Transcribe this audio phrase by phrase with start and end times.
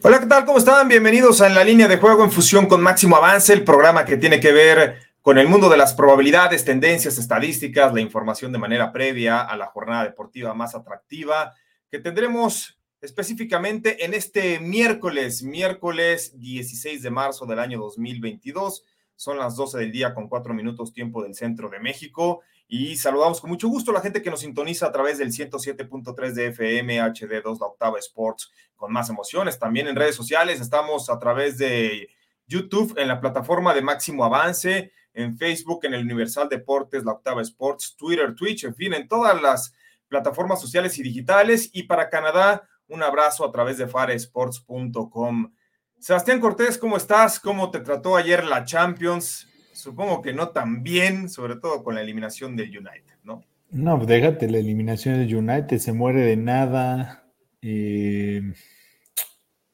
[0.00, 0.44] Hola, ¿qué tal?
[0.44, 0.86] ¿Cómo están?
[0.86, 4.16] Bienvenidos a En la línea de juego en fusión con Máximo Avance, el programa que
[4.16, 8.92] tiene que ver con el mundo de las probabilidades, tendencias, estadísticas, la información de manera
[8.92, 11.52] previa a la jornada deportiva más atractiva
[11.90, 18.84] que tendremos específicamente en este miércoles, miércoles 16 de marzo del año 2022.
[19.16, 22.42] Son las 12 del día con cuatro minutos tiempo del centro de México.
[22.70, 26.32] Y saludamos con mucho gusto a la gente que nos sintoniza a través del 107.3
[26.32, 29.58] de FM, HD2, la octava Sports, con más emociones.
[29.58, 32.10] También en redes sociales estamos a través de
[32.46, 37.40] YouTube, en la plataforma de Máximo Avance, en Facebook, en el Universal Deportes, la octava
[37.40, 39.72] Sports, Twitter, Twitch, en fin, en todas las
[40.06, 41.70] plataformas sociales y digitales.
[41.72, 45.54] Y para Canadá, un abrazo a través de faresports.com.
[45.98, 47.40] Sebastián Cortés, ¿cómo estás?
[47.40, 49.47] ¿Cómo te trató ayer la Champions?
[49.78, 53.44] Supongo que no tan bien, sobre todo con la eliminación del United, ¿no?
[53.70, 57.30] No, déjate, la eliminación del United se muere de nada.
[57.62, 58.42] Eh,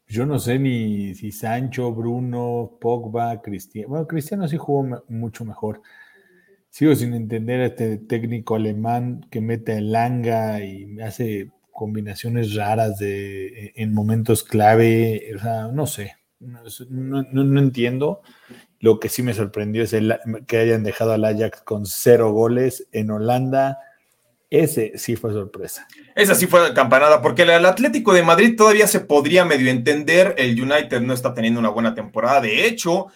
[0.06, 3.88] yo no sé ni si Sancho, Bruno, Pogba, Cristiano.
[3.88, 5.80] Bueno, Cristiano sí jugó mucho mejor.
[6.68, 12.98] Sigo sin entender a este técnico alemán que mete el langa y hace combinaciones raras
[12.98, 18.22] de, en momentos clave, o sea, no sé, no, entiendo.
[18.84, 19.96] Lo que sí me sorprendió es
[20.46, 23.78] que hayan dejado al Ajax con cero goles en Holanda.
[24.50, 25.88] Ese sí fue sorpresa.
[26.14, 30.34] Esa sí fue campanada, porque el Atlético de Madrid todavía se podría medio entender.
[30.36, 32.42] El United no está teniendo una buena temporada.
[32.42, 33.06] De hecho,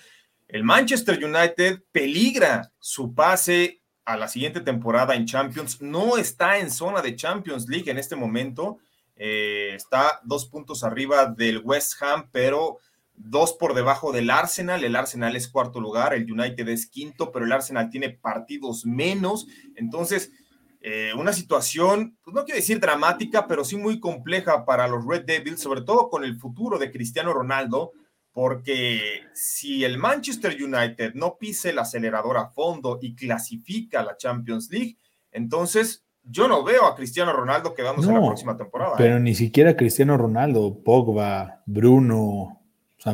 [0.48, 5.82] el Manchester United peligra su pase a la siguiente temporada en Champions.
[5.82, 8.78] No está en zona de Champions League en este momento.
[9.16, 12.78] Eh, está dos puntos arriba del West Ham, pero
[13.18, 14.84] dos por debajo del Arsenal.
[14.84, 19.46] El Arsenal es cuarto lugar, el United es quinto, pero el Arsenal tiene partidos menos.
[19.76, 20.32] Entonces,
[20.80, 25.24] eh, una situación, pues no quiero decir dramática, pero sí muy compleja para los Red
[25.24, 27.92] Devils, sobre todo con el futuro de Cristiano Ronaldo,
[28.32, 34.16] porque si el Manchester United no pise el acelerador a fondo y clasifica a la
[34.16, 34.96] Champions League,
[35.32, 38.94] entonces yo no veo a Cristiano Ronaldo quedándose en la próxima temporada.
[38.96, 39.20] Pero ¿eh?
[39.20, 42.57] ni siquiera Cristiano Ronaldo, Pogba, Bruno,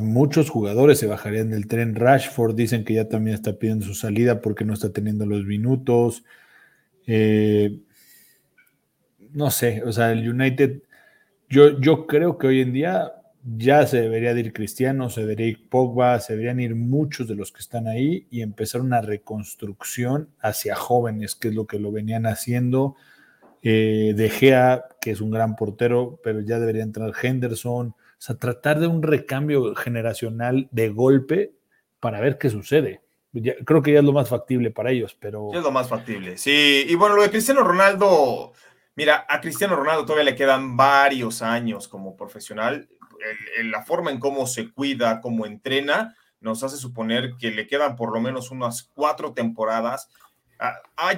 [0.00, 1.94] muchos jugadores se bajarían del tren.
[1.94, 6.24] Rashford dicen que ya también está pidiendo su salida porque no está teniendo los minutos.
[7.06, 7.80] Eh,
[9.32, 10.82] no sé, o sea, el United,
[11.48, 13.12] yo, yo creo que hoy en día
[13.44, 17.34] ya se debería de ir Cristiano, se debería ir Pogba, se deberían ir muchos de
[17.34, 21.92] los que están ahí y empezar una reconstrucción hacia jóvenes, que es lo que lo
[21.92, 22.96] venían haciendo.
[23.66, 27.94] Eh, de Gea, que es un gran portero, pero ya debería entrar Henderson.
[28.14, 31.52] O sea, tratar de un recambio generacional de golpe
[32.00, 33.02] para ver qué sucede.
[33.64, 35.50] creo que ya es lo más factible para ellos, pero...
[35.52, 36.86] Es lo más factible, sí.
[36.88, 38.52] Y bueno, lo de Cristiano Ronaldo,
[38.94, 42.88] mira, a Cristiano Ronaldo todavía le quedan varios años como profesional
[43.64, 48.12] la forma en cómo se cuida, cómo entrena, nos hace suponer que le quedan por
[48.12, 50.08] lo menos unas cuatro temporadas.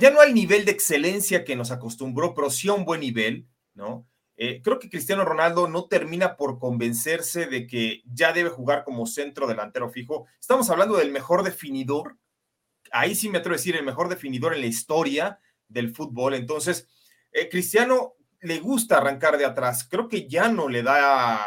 [0.00, 3.46] ya no al nivel de excelencia que nos acostumbró, pero sí a un buen nivel,
[3.74, 4.06] ¿no?
[4.36, 9.06] Eh, creo que Cristiano Ronaldo no termina por convencerse de que ya debe jugar como
[9.06, 10.26] centro delantero fijo.
[10.38, 12.18] Estamos hablando del mejor definidor,
[12.92, 16.34] ahí sí me atrevo a decir el mejor definidor en la historia del fútbol.
[16.34, 16.88] Entonces,
[17.32, 19.86] eh, Cristiano le gusta arrancar de atrás.
[19.88, 21.40] Creo que ya no le da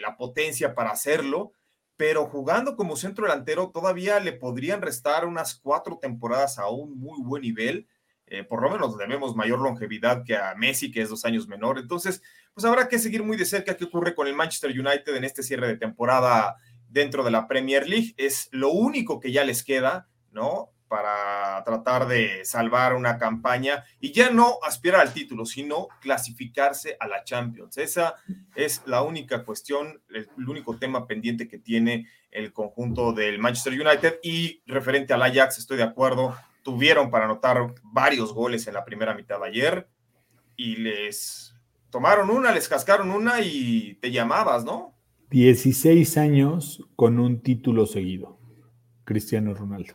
[0.00, 1.52] la potencia para hacerlo,
[1.96, 7.22] pero jugando como centro delantero todavía le podrían restar unas cuatro temporadas a un muy
[7.22, 7.86] buen nivel.
[8.34, 11.78] Eh, por lo menos debemos mayor longevidad que a Messi, que es dos años menor.
[11.78, 12.22] Entonces,
[12.52, 15.42] pues habrá que seguir muy de cerca qué ocurre con el Manchester United en este
[15.42, 16.56] cierre de temporada
[16.88, 18.14] dentro de la Premier League.
[18.16, 20.74] Es lo único que ya les queda, ¿no?
[20.94, 27.08] para tratar de salvar una campaña y ya no aspirar al título, sino clasificarse a
[27.08, 27.78] la Champions.
[27.78, 28.14] Esa
[28.54, 34.20] es la única cuestión, el, único tema pendiente que tiene el conjunto del Manchester United
[34.22, 39.14] y referente al Ajax, estoy de acuerdo, tuvieron para anotar varios goles en la primera
[39.14, 39.88] mitad de ayer
[40.56, 41.54] y les
[41.90, 44.94] tomaron una, les cascaron una y te llamabas, ¿no?
[45.30, 48.38] 16 años con un título seguido,
[49.04, 49.94] Cristiano Ronaldo.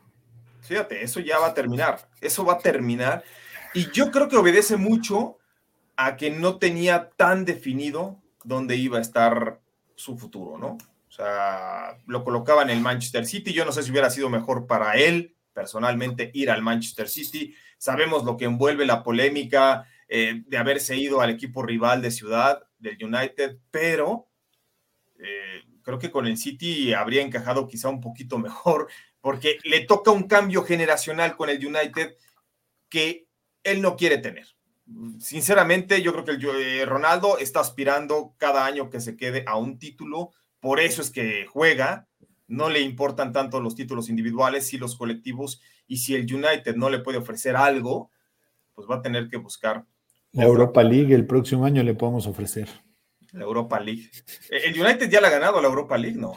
[0.62, 2.08] Fíjate, eso ya va a terminar.
[2.22, 3.24] Eso va a terminar.
[3.74, 5.38] Y yo creo que obedece mucho
[5.98, 9.60] a que no tenía tan definido dónde iba a estar
[9.96, 10.78] su futuro, ¿no?
[11.08, 13.52] O sea, lo colocaba en el Manchester City.
[13.52, 17.54] Yo no sé si hubiera sido mejor para él, personalmente, ir al Manchester City.
[17.78, 22.64] Sabemos lo que envuelve la polémica eh, de haberse ido al equipo rival de ciudad,
[22.78, 24.30] del United, pero
[25.20, 28.88] eh, creo que con el City habría encajado quizá un poquito mejor,
[29.20, 32.16] porque le toca un cambio generacional con el United
[32.88, 33.28] que
[33.64, 34.48] él no quiere tener.
[35.20, 39.58] Sinceramente, yo creo que el, eh, Ronaldo está aspirando cada año que se quede a
[39.58, 42.08] un título, por eso es que juega,
[42.50, 46.90] no le importan tanto los títulos individuales y los colectivos, y si el United no
[46.90, 48.12] le puede ofrecer algo,
[48.74, 49.86] pues va a tener que buscar.
[50.32, 52.68] La Europa League el próximo año le podemos ofrecer.
[53.32, 54.10] La Europa League.
[54.50, 56.18] ¿El United ya la ha ganado la Europa League?
[56.18, 56.34] No.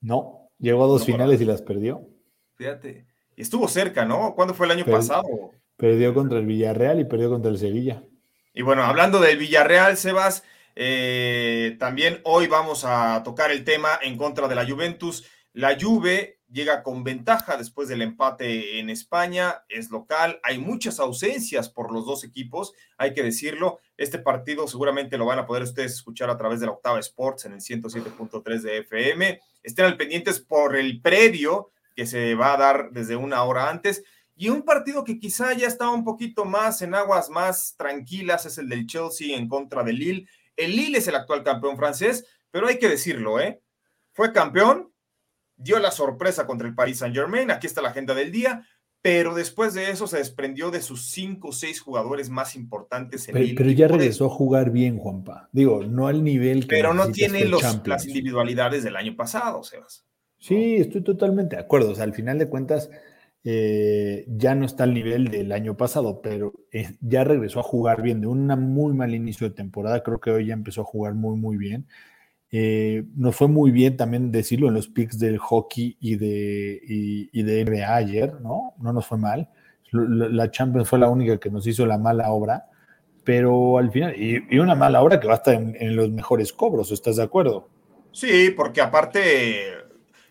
[0.00, 2.08] No, llegó a dos finales y las perdió.
[2.54, 3.06] Fíjate.
[3.36, 4.34] Y estuvo cerca, ¿no?
[4.34, 5.52] ¿Cuándo fue el año pasado?
[5.76, 8.02] Perdió contra el Villarreal y perdió contra el Sevilla.
[8.52, 10.42] Y bueno, hablando del Villarreal, Sebas,
[10.74, 15.24] eh, también hoy vamos a tocar el tema en contra de la Juventus.
[15.52, 21.68] La Juve llega con ventaja después del empate en España, es local, hay muchas ausencias
[21.68, 23.80] por los dos equipos, hay que decirlo.
[23.96, 27.44] Este partido seguramente lo van a poder ustedes escuchar a través de la Octava Sports
[27.44, 29.40] en el 107.3 de FM.
[29.62, 34.04] Estén al pendientes por el previo que se va a dar desde una hora antes.
[34.36, 38.56] Y un partido que quizá ya estaba un poquito más en aguas más tranquilas es
[38.58, 40.28] el del Chelsea en contra del Lille.
[40.58, 43.62] El Lille es el actual campeón francés, pero hay que decirlo, ¿eh?
[44.12, 44.92] Fue campeón,
[45.56, 48.66] dio la sorpresa contra el Paris Saint Germain, aquí está la agenda del día,
[49.00, 53.34] pero después de eso se desprendió de sus cinco o seis jugadores más importantes en
[53.34, 55.48] pero, Pero ya regresó a jugar bien, Juanpa.
[55.52, 56.76] Digo, no al nivel que.
[56.76, 60.04] Pero no tiene los, las individualidades del año pasado, Sebas.
[60.38, 61.92] Sí, estoy totalmente de acuerdo.
[61.92, 62.90] O sea, al final de cuentas,
[63.50, 68.02] eh, ya no está al nivel del año pasado, pero eh, ya regresó a jugar
[68.02, 68.20] bien.
[68.20, 71.34] De un muy mal inicio de temporada, creo que hoy ya empezó a jugar muy,
[71.38, 71.86] muy bien.
[72.50, 76.78] Eh, nos fue muy bien también decirlo en los picks del hockey y de,
[77.32, 78.74] y, de NBA ayer, ¿no?
[78.80, 79.48] No nos fue mal.
[79.92, 82.66] La Champions fue la única que nos hizo la mala obra,
[83.24, 86.52] pero al final, y, una mala obra que va a estar en, en los mejores
[86.52, 87.70] cobros, ¿estás de acuerdo?
[88.12, 89.87] Sí, porque aparte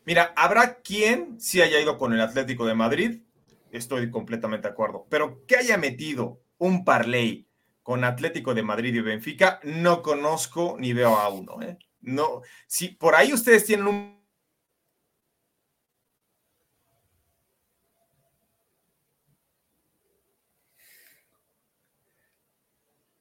[0.07, 3.24] Mira, habrá quien sí haya ido con el Atlético de Madrid,
[3.71, 7.50] estoy completamente de acuerdo, pero que haya metido un parlay
[7.83, 11.62] con Atlético de Madrid y Benfica, no conozco ni veo a uno.
[11.62, 11.77] ¿eh?
[12.00, 14.18] No, si por ahí ustedes tienen un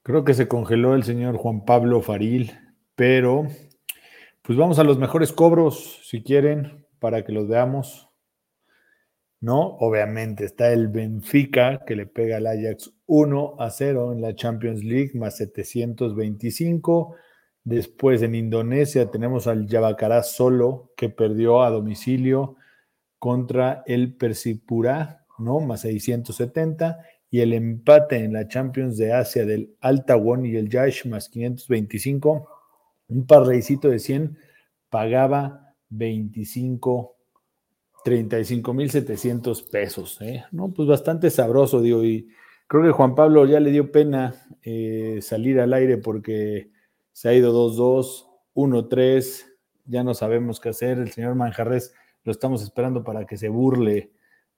[0.05, 2.57] Creo que se congeló el señor Juan Pablo Faril,
[2.95, 3.49] pero
[4.47, 8.09] pues vamos a los mejores cobros, si quieren, para que los veamos.
[9.41, 9.77] ¿No?
[9.81, 14.85] Obviamente está el Benfica que le pega al Ajax 1 a 0 en la Champions
[14.85, 17.17] League, más 725.
[17.65, 22.55] Después en Indonesia tenemos al Yabacará solo que perdió a domicilio
[23.19, 25.59] contra el Persipura, ¿no?
[25.59, 26.99] Más 670.
[27.31, 32.56] Y el empate en la Champions de Asia del Altawon y el Yash más 525
[33.09, 34.39] un parlaycito de 100
[34.91, 37.17] pagaba 25,
[38.05, 40.21] 35 mil 700 pesos.
[40.21, 40.45] ¿eh?
[40.53, 42.29] No, pues bastante sabroso, digo, y
[42.67, 46.71] creo que Juan Pablo ya le dio pena eh, salir al aire porque
[47.13, 49.45] se ha ido 2-2, 1-3,
[49.85, 50.99] ya no sabemos qué hacer.
[50.99, 51.95] El señor Manjarres
[52.25, 54.11] lo estamos esperando para que se burle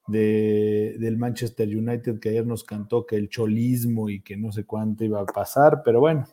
[0.06, 4.64] de, del Manchester United que ayer nos cantó que el cholismo y que no sé
[4.64, 6.26] cuánto iba a pasar, pero bueno,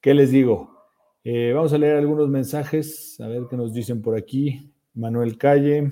[0.00, 0.77] ¿qué les digo?
[1.24, 4.72] Eh, vamos a leer algunos mensajes, a ver qué nos dicen por aquí.
[4.94, 5.90] Manuel Calle,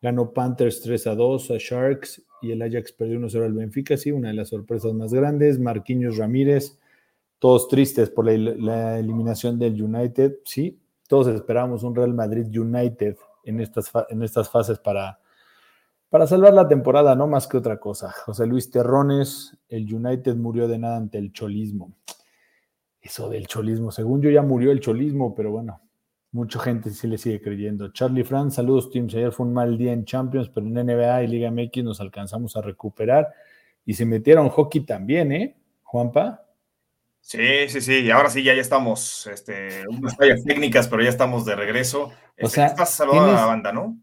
[0.00, 4.10] ganó Panthers 3 a 2 a Sharks y el Ajax perdió 1-0 al Benfica, sí,
[4.10, 5.58] una de las sorpresas más grandes.
[5.58, 6.78] Marquinhos Ramírez,
[7.38, 13.60] todos tristes por la, eliminación del United, sí, todos esperamos un Real Madrid United en
[13.60, 15.20] estas, en estas fases para,
[16.08, 18.12] para salvar la temporada, no más que otra cosa.
[18.24, 21.92] José Luis Terrones, el United murió de nada ante el cholismo
[23.02, 23.90] eso del cholismo.
[23.90, 25.82] Según yo ya murió el cholismo, pero bueno,
[26.30, 27.92] mucha gente sí le sigue creyendo.
[27.92, 29.14] Charlie Franz, saludos, Teams.
[29.14, 32.56] Ayer fue un mal día en Champions, pero en NBA y Liga MX nos alcanzamos
[32.56, 33.28] a recuperar
[33.84, 36.46] y se metieron hockey también, ¿eh, Juanpa?
[37.20, 41.08] Sí, sí, sí, y ahora sí, ya, ya estamos, este, unas fallas técnicas, pero ya
[41.08, 42.04] estamos de regreso.
[42.06, 43.96] o este, sea, estás saludando a la banda, ¿no?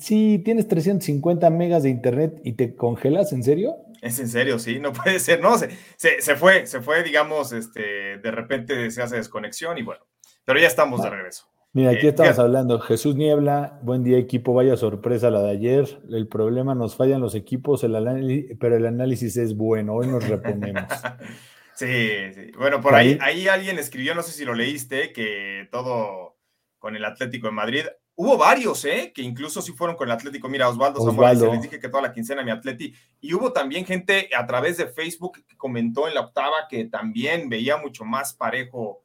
[0.00, 3.76] Sí, tienes 350 megas de internet y te congelas, ¿en serio?
[4.02, 8.18] Es en serio, sí, no puede ser, no, se, se, fue, se fue, digamos, este,
[8.18, 10.04] de repente se hace desconexión y bueno,
[10.44, 11.48] pero ya estamos de regreso.
[11.72, 12.80] Mira, aquí eh, estamos hablando.
[12.80, 15.86] Jesús Niebla, buen día equipo, vaya sorpresa la de ayer.
[16.10, 20.84] El problema nos fallan los equipos, el pero el análisis es bueno, hoy nos reponemos.
[21.74, 22.50] sí, sí.
[22.56, 26.38] Bueno, por ahí, ahí alguien escribió, no sé si lo leíste, que todo
[26.78, 27.84] con el Atlético de Madrid.
[28.18, 29.12] Hubo varios, ¿eh?
[29.14, 30.48] Que incluso sí fueron con el Atlético.
[30.48, 32.94] Mira, Osvaldo, Zamora les dije que toda la quincena mi Atleti.
[33.20, 37.50] Y hubo también gente a través de Facebook que comentó en la octava que también
[37.50, 39.02] veía mucho más parejo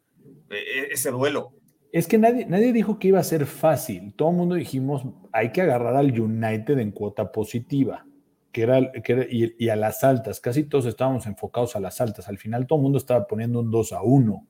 [0.50, 1.54] eh, ese duelo.
[1.92, 4.14] Es que nadie, nadie dijo que iba a ser fácil.
[4.16, 5.04] Todo el mundo dijimos,
[5.34, 8.06] hay que agarrar al United en cuota positiva,
[8.54, 10.40] que era, que y, a las altas.
[10.40, 12.30] Casi todos estábamos enfocados a las altas.
[12.30, 14.48] Al final todo el mundo estaba poniendo un 2 a 1,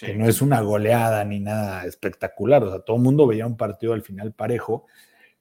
[0.00, 2.64] que no es una goleada ni nada espectacular.
[2.64, 4.86] O sea, todo el mundo veía un partido al final parejo,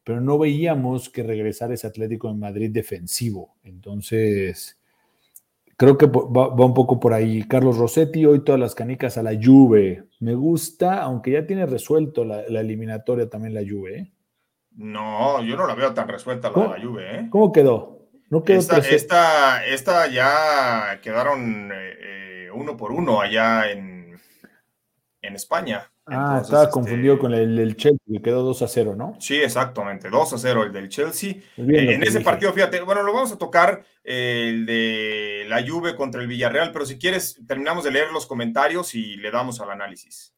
[0.03, 3.55] pero no veíamos que regresara ese Atlético de Madrid defensivo.
[3.63, 4.77] Entonces,
[5.79, 7.43] Creo que va, un poco por ahí.
[7.47, 10.05] Carlos Rossetti, hoy todas las canicas a la Juve.
[10.19, 13.99] Me gusta, aunque ya tiene resuelto la, eliminatoria también la Juve.
[13.99, 14.11] ¿eh?
[14.71, 17.19] No, yo no la veo tan resuelta la, la Juve.
[17.19, 17.27] ¿eh?
[17.29, 18.07] ¿Cómo quedó?
[18.31, 23.96] ¿No quedó esta, esta, ya quedaron eh, uno por uno allá en,
[25.27, 25.91] en España.
[26.05, 29.15] Ah, estaba confundido este con el, Chelsea, que quedó 2 a 0, ¿no?
[29.19, 31.35] Sí, exactamente, 2 a 0 el del Chelsea.
[31.57, 36.27] en ese partido, fíjate, bueno, lo vamos a tocar el de la Juve contra el
[36.27, 40.33] Villarreal, pero si quieres, terminamos de leer los comentarios y le damos al análisis.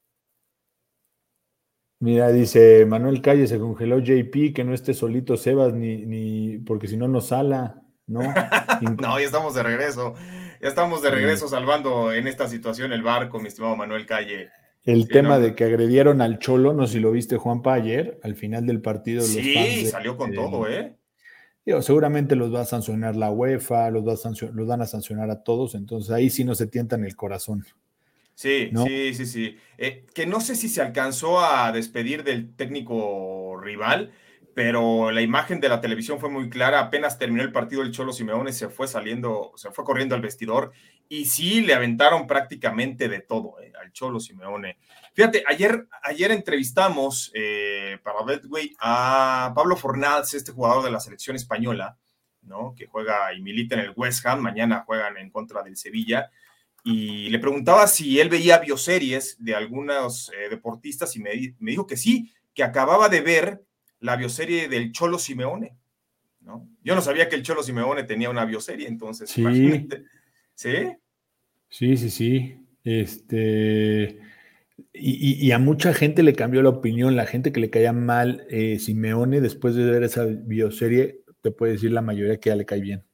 [2.02, 6.88] Mira, dice Manuel Calle, se congeló JP, que no esté solito Sebas, ni, ni porque
[6.88, 8.22] si no nos sala, ¿no?
[9.02, 10.16] no, ya estamos de regreso,
[10.62, 14.50] ya estamos de regreso salvando en esta situación el barco, mi estimado Manuel Calle.
[14.86, 18.36] El tema de que agredieron al Cholo, no sé si lo viste Juanpa ayer, al
[18.36, 19.22] final del partido.
[19.22, 20.96] Sí, salió con todo, ¿eh?
[21.82, 25.44] seguramente los va a sancionar la UEFA, los, va a los van a sancionar a
[25.44, 27.66] todos, entonces ahí sí no se tientan el corazón.
[28.34, 29.58] Sí, sí, sí, sí.
[29.78, 34.12] Eh, que no sé si se alcanzó a despedir del técnico rival,
[34.54, 36.80] pero la imagen de la televisión fue muy clara.
[36.80, 40.72] Apenas terminó el partido, el Cholo Simeone se fue saliendo, se fue corriendo al vestidor
[41.08, 44.78] y sí le aventaron prácticamente de todo eh, al Cholo Simeone.
[45.14, 51.36] Fíjate, ayer, ayer entrevistamos eh, para Betway a Pablo Fornals, este jugador de la selección
[51.36, 51.98] española,
[52.42, 52.74] ¿no?
[52.76, 54.40] que juega y milita en el West Ham.
[54.40, 56.30] Mañana juegan en contra del Sevilla.
[56.84, 61.86] Y le preguntaba si él veía bioseries de algunos eh, deportistas y me, me dijo
[61.86, 63.64] que sí, que acababa de ver
[64.00, 65.76] la bioserie del Cholo Simeone.
[66.42, 66.68] ¿no?
[66.84, 69.44] Yo no sabía que el Cholo Simeone tenía una bioserie, entonces, sí.
[70.56, 70.98] ¿Sí?
[71.70, 72.66] Sí, sí, sí.
[72.84, 74.20] Este.
[74.94, 78.80] Y, a mucha gente le cambió la opinión, la gente que le caía mal eh,
[78.80, 82.82] Simeone después de ver esa bioserie, te puede decir la mayoría que ya le cae
[82.82, 83.06] bien.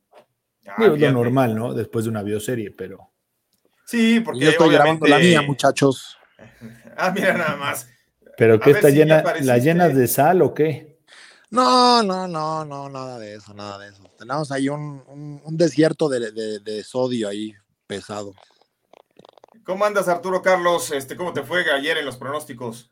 [0.65, 1.73] Ah, es lo normal, ¿no?
[1.73, 3.11] Después de una bioserie, pero.
[3.85, 6.17] Sí, porque yo estoy grabando la mía, muchachos.
[6.97, 7.89] ah, mira nada más.
[8.37, 9.23] ¿Pero qué está llena?
[9.41, 10.95] ¿La llenas de sal o qué?
[11.49, 14.03] No, no, no, no, nada de eso, nada de eso.
[14.17, 17.53] Tenemos ahí un, desierto de, sodio ahí
[17.87, 18.33] pesado.
[19.63, 20.91] ¿Cómo andas, Arturo Carlos?
[20.91, 22.91] Este, ¿Cómo te fue ayer en los pronósticos?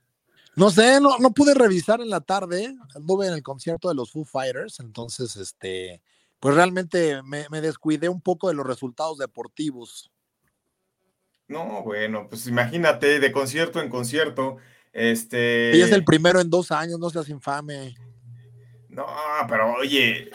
[0.55, 2.75] No sé, no, no pude revisar en la tarde.
[2.95, 6.01] Anduve en el concierto de los Foo Fighters, entonces, este,
[6.39, 10.11] pues realmente me, me descuidé un poco de los resultados deportivos.
[11.47, 14.57] No, bueno, pues imagínate, de concierto en concierto.
[14.93, 15.71] Este.
[15.75, 17.95] Y es el primero en dos años, no seas infame.
[18.89, 19.07] No,
[19.49, 20.29] pero oye.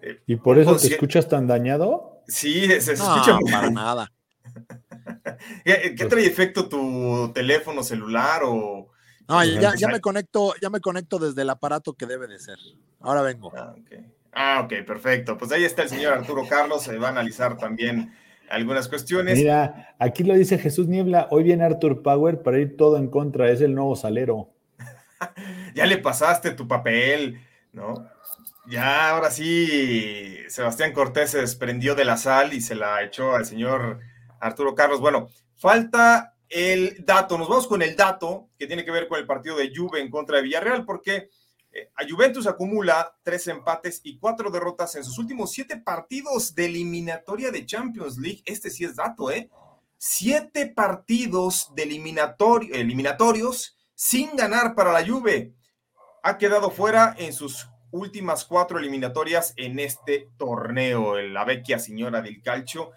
[0.00, 2.22] Eh, ¿Y por eso te escuchas tan dañado?
[2.28, 4.12] Sí, se escucha no, para nada.
[5.64, 8.90] ¿Qué, pues trae efecto tu teléfono celular o.?
[9.26, 12.56] No, ya, ya, me conecto, ya me conecto desde el aparato que debe de ser.
[13.00, 13.52] Ahora vengo.
[13.54, 15.36] Ah, ok, ah, okay perfecto.
[15.36, 18.14] Pues ahí está el señor Arturo Carlos, se va a analizar también
[18.50, 19.38] algunas cuestiones.
[19.38, 23.50] Mira, aquí lo dice Jesús Niebla, hoy viene Arthur Power para ir todo en contra,
[23.50, 24.50] es el nuevo salero.
[25.74, 27.40] ya le pasaste tu papel,
[27.72, 28.08] ¿no?
[28.66, 33.46] Ya, ahora sí, Sebastián Cortés se desprendió de la sal y se la echó al
[33.46, 34.00] señor
[34.40, 35.00] Arturo Carlos.
[35.00, 39.26] Bueno, falta el dato, nos vamos con el dato que tiene que ver con el
[39.26, 41.30] partido de Juve en contra de Villarreal, porque
[41.94, 47.50] a Juventus acumula tres empates y cuatro derrotas en sus últimos siete partidos de eliminatoria
[47.50, 48.42] de Champions League.
[48.44, 49.50] Este sí es dato, ¿eh?
[49.96, 55.54] Siete partidos de eliminatorios sin ganar para la Juve.
[56.22, 62.42] Ha quedado fuera en sus últimas cuatro eliminatorias en este torneo, la vecchia señora del
[62.42, 62.92] calcio,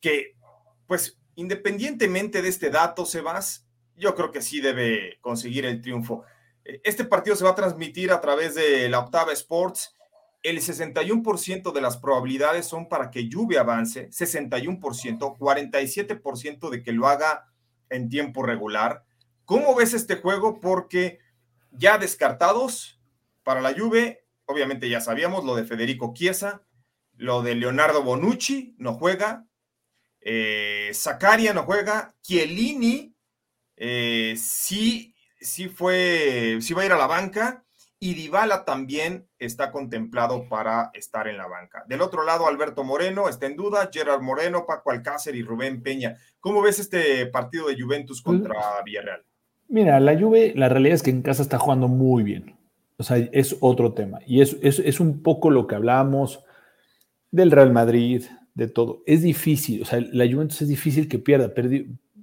[0.00, 0.36] que
[0.86, 6.24] pues independientemente de este dato, Sebas, yo creo que sí debe conseguir el triunfo.
[6.84, 9.94] Este partido se va a transmitir a través de la Octava Sports.
[10.42, 17.08] El 61% de las probabilidades son para que Lluvia avance, 61%, 47% de que lo
[17.08, 17.48] haga
[17.88, 19.04] en tiempo regular.
[19.46, 20.60] ¿Cómo ves este juego?
[20.60, 21.20] Porque
[21.70, 23.00] ya descartados
[23.42, 26.62] para la Juve, obviamente ya sabíamos lo de Federico Chiesa,
[27.16, 29.46] lo de Leonardo Bonucci no juega,
[30.20, 30.92] eh,
[31.54, 33.16] no juega, Chiellini
[33.76, 37.64] eh, sí sí fue, sí va a ir a la banca
[38.00, 41.84] y Dybala también está contemplado para estar en la banca.
[41.88, 46.16] Del otro lado, Alberto Moreno está en duda, Gerard Moreno, Paco Alcácer y Rubén Peña.
[46.38, 48.54] ¿Cómo ves este partido de Juventus contra
[48.84, 49.24] Villarreal?
[49.68, 52.56] Mira, la Juve, la realidad es que en casa está jugando muy bien.
[52.98, 54.20] O sea, es otro tema.
[54.26, 56.44] Y es, es, un poco lo que hablábamos
[57.30, 59.02] del Real Madrid, de todo.
[59.06, 61.52] Es difícil, o sea, la Juventus es difícil que pierda.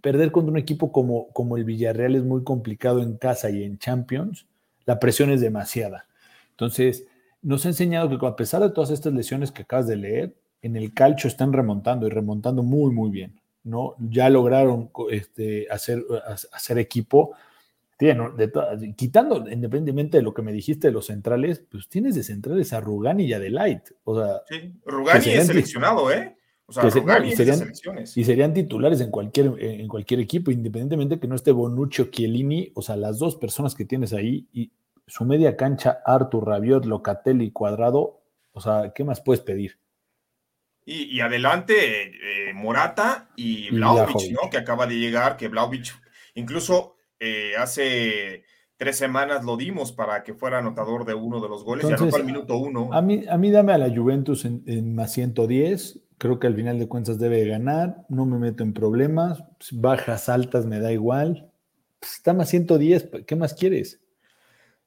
[0.06, 3.80] Perder contra un equipo como, como el Villarreal es muy complicado en casa y en
[3.80, 4.46] Champions
[4.86, 6.06] la presión es demasiada.
[6.52, 7.08] Entonces,
[7.42, 10.76] nos ha enseñado que a pesar de todas estas lesiones que acabas de leer, en
[10.76, 13.42] el calcio están remontando y remontando muy, muy bien.
[13.64, 13.96] ¿no?
[13.98, 16.06] Ya lograron este, hacer,
[16.54, 17.34] hacer equipo.
[17.98, 22.74] de quitando, independientemente de lo que me dijiste de los centrales, pues tienes de centrales
[22.74, 23.90] a Rugani y a Delight.
[24.04, 26.38] O sea, sí, Rugani es seleccionado, ¿eh?
[26.68, 26.92] O sea, y,
[27.36, 27.72] serían,
[28.16, 32.72] y serían titulares en cualquier, en cualquier equipo, independientemente que no esté Bonucci o Chiellini,
[32.74, 34.72] o sea, las dos personas que tienes ahí, y
[35.06, 39.80] su media cancha, Artur, Rabiot, Locatelli, Cuadrado, o sea, ¿qué más puedes pedir?
[40.88, 44.50] Y, adelante eh, Morata y Vlaovic, ¿no?
[44.52, 46.00] Que acaba de llegar, que Vlaovic
[46.36, 48.44] incluso eh, hace
[48.78, 52.16] tres semanas lo dimos para que fuera anotador de uno de los goles, ya anotó
[52.18, 52.94] al minuto uno.
[52.94, 56.80] A mí, a mí dame a la Juventus en, más 110, creo que al final
[56.80, 61.52] de cuentas debe ganar, no me meto en problemas, bajas, altas, me da igual.
[62.00, 64.02] Pues, está más 110, ¿qué más quieres?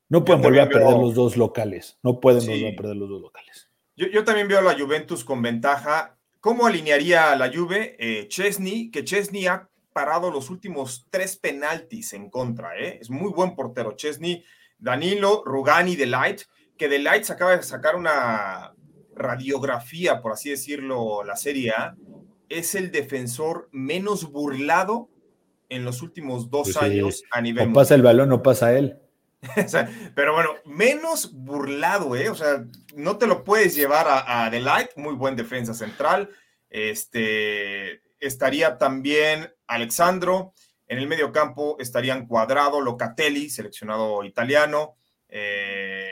[0.08, 1.98] No pueden volver a perder los dos locales.
[2.02, 3.70] No pueden volver a perder los dos locales.
[3.94, 6.16] Yo, también veo a la Juventus con ventaja.
[6.40, 7.96] ¿Cómo alinearía a la Juve?
[7.98, 12.78] Eh, Chesney, que Chesney ha parado los últimos tres penaltis en contra.
[12.78, 12.98] ¿eh?
[13.00, 13.96] Es muy buen portero.
[13.96, 14.44] Chesney,
[14.78, 16.42] Danilo, Rugani, Delight,
[16.76, 18.72] que Delight se acaba de sacar una
[19.18, 21.96] radiografía, por así decirlo, la Serie A.
[22.48, 25.10] Es el defensor menos burlado
[25.68, 27.70] en los últimos dos pues años a nivel.
[27.70, 28.98] O pasa el balón, o pasa él.
[30.14, 32.28] pero bueno, menos burlado, ¿eh?
[32.30, 32.64] O sea,
[32.96, 36.30] no te lo puedes llevar a, a Delight, muy buen defensa central.
[36.70, 40.54] Este, estaría también Alexandro.
[40.86, 44.96] En el medio campo estarían Cuadrado, Locatelli, seleccionado italiano,
[45.28, 46.10] eh,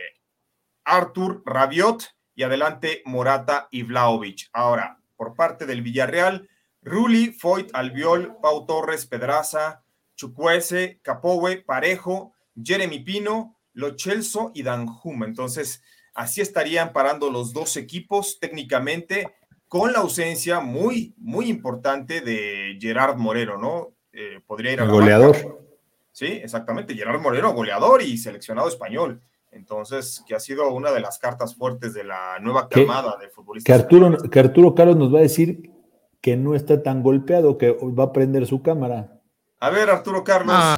[0.84, 4.48] Artur, Rabiot y adelante Morata y Vlaovic.
[4.52, 6.48] Ahora, por parte del Villarreal,
[6.82, 9.82] Ruli, Foyt, Albiol, Pau Torres, Pedraza,
[10.14, 15.24] Chucuese, Capowe, Parejo, Jeremy Pino, Lo Chelso y Danjum.
[15.24, 15.82] Entonces,
[16.14, 19.34] así estarían parando los dos equipos técnicamente
[19.66, 23.94] con la ausencia muy, muy importante de Gerard Moreno, ¿no?
[24.12, 25.66] Eh, podría ir al goleador.
[26.12, 26.94] Sí, exactamente.
[26.94, 29.20] Gerard Moreno, goleador y seleccionado español.
[29.56, 33.66] Entonces, que ha sido una de las cartas fuertes de la nueva camada de futbolistas.
[33.66, 35.72] Que Arturo, que Arturo Carlos nos va a decir
[36.20, 39.20] que no está tan golpeado, que va a prender su cámara.
[39.58, 40.54] A ver, Arturo Carlos.
[40.56, 40.76] Ah,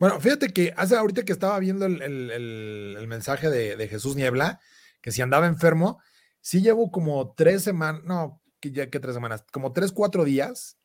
[0.00, 4.58] bueno, fíjate que hace ahorita que estaba viendo el, mensaje de, Jesús Niebla,
[5.02, 6.00] que si andaba enfermo,
[6.40, 10.78] sí llevo como tres semanas, no, que ya que tres semanas, como tres, cuatro días,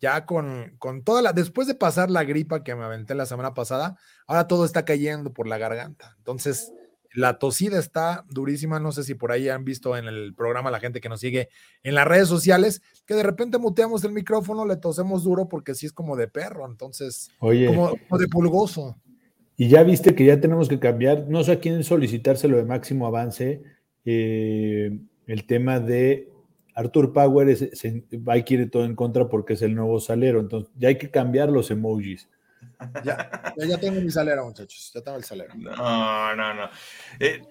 [0.00, 3.54] ya con, con toda la, después de pasar la gripa que me aventé la semana
[3.54, 6.14] pasada, ahora todo está cayendo por la garganta.
[6.18, 6.72] Entonces,
[7.12, 8.80] la tosida está durísima.
[8.80, 11.48] No sé si por ahí han visto en el programa la gente que nos sigue
[11.82, 15.86] en las redes sociales, que de repente muteamos el micrófono, le tosemos duro porque sí
[15.86, 18.96] es como de perro, entonces, Oye, como, de pulgoso.
[19.56, 23.06] Y ya viste que ya tenemos que cambiar, no sé a quién solicitárselo de máximo
[23.06, 23.62] avance,
[24.06, 26.30] eh, el tema de
[26.74, 30.72] Arthur Power se, va a quiere todo en contra porque es el nuevo salero, entonces
[30.76, 32.28] ya hay que cambiar los emojis.
[33.04, 34.90] Ya, ya tengo mi salero, muchachos.
[34.94, 35.54] Ya tengo el salero.
[35.54, 36.70] No, no, no.
[37.18, 37.42] Eh,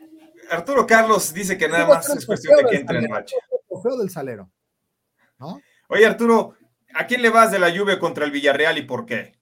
[0.49, 3.33] Arturo Carlos dice que nada más es cuestión de que entre en match.
[3.67, 4.49] trofeo del salero.
[5.37, 5.61] ¿No?
[5.87, 6.55] Oye, Arturo,
[6.93, 9.39] ¿a quién le vas de la Juve contra el Villarreal y por qué?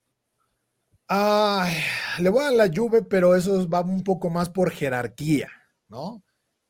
[1.08, 1.74] Ay,
[2.20, 5.50] le voy a la Juve, pero eso va un poco más por jerarquía,
[5.88, 6.22] ¿no?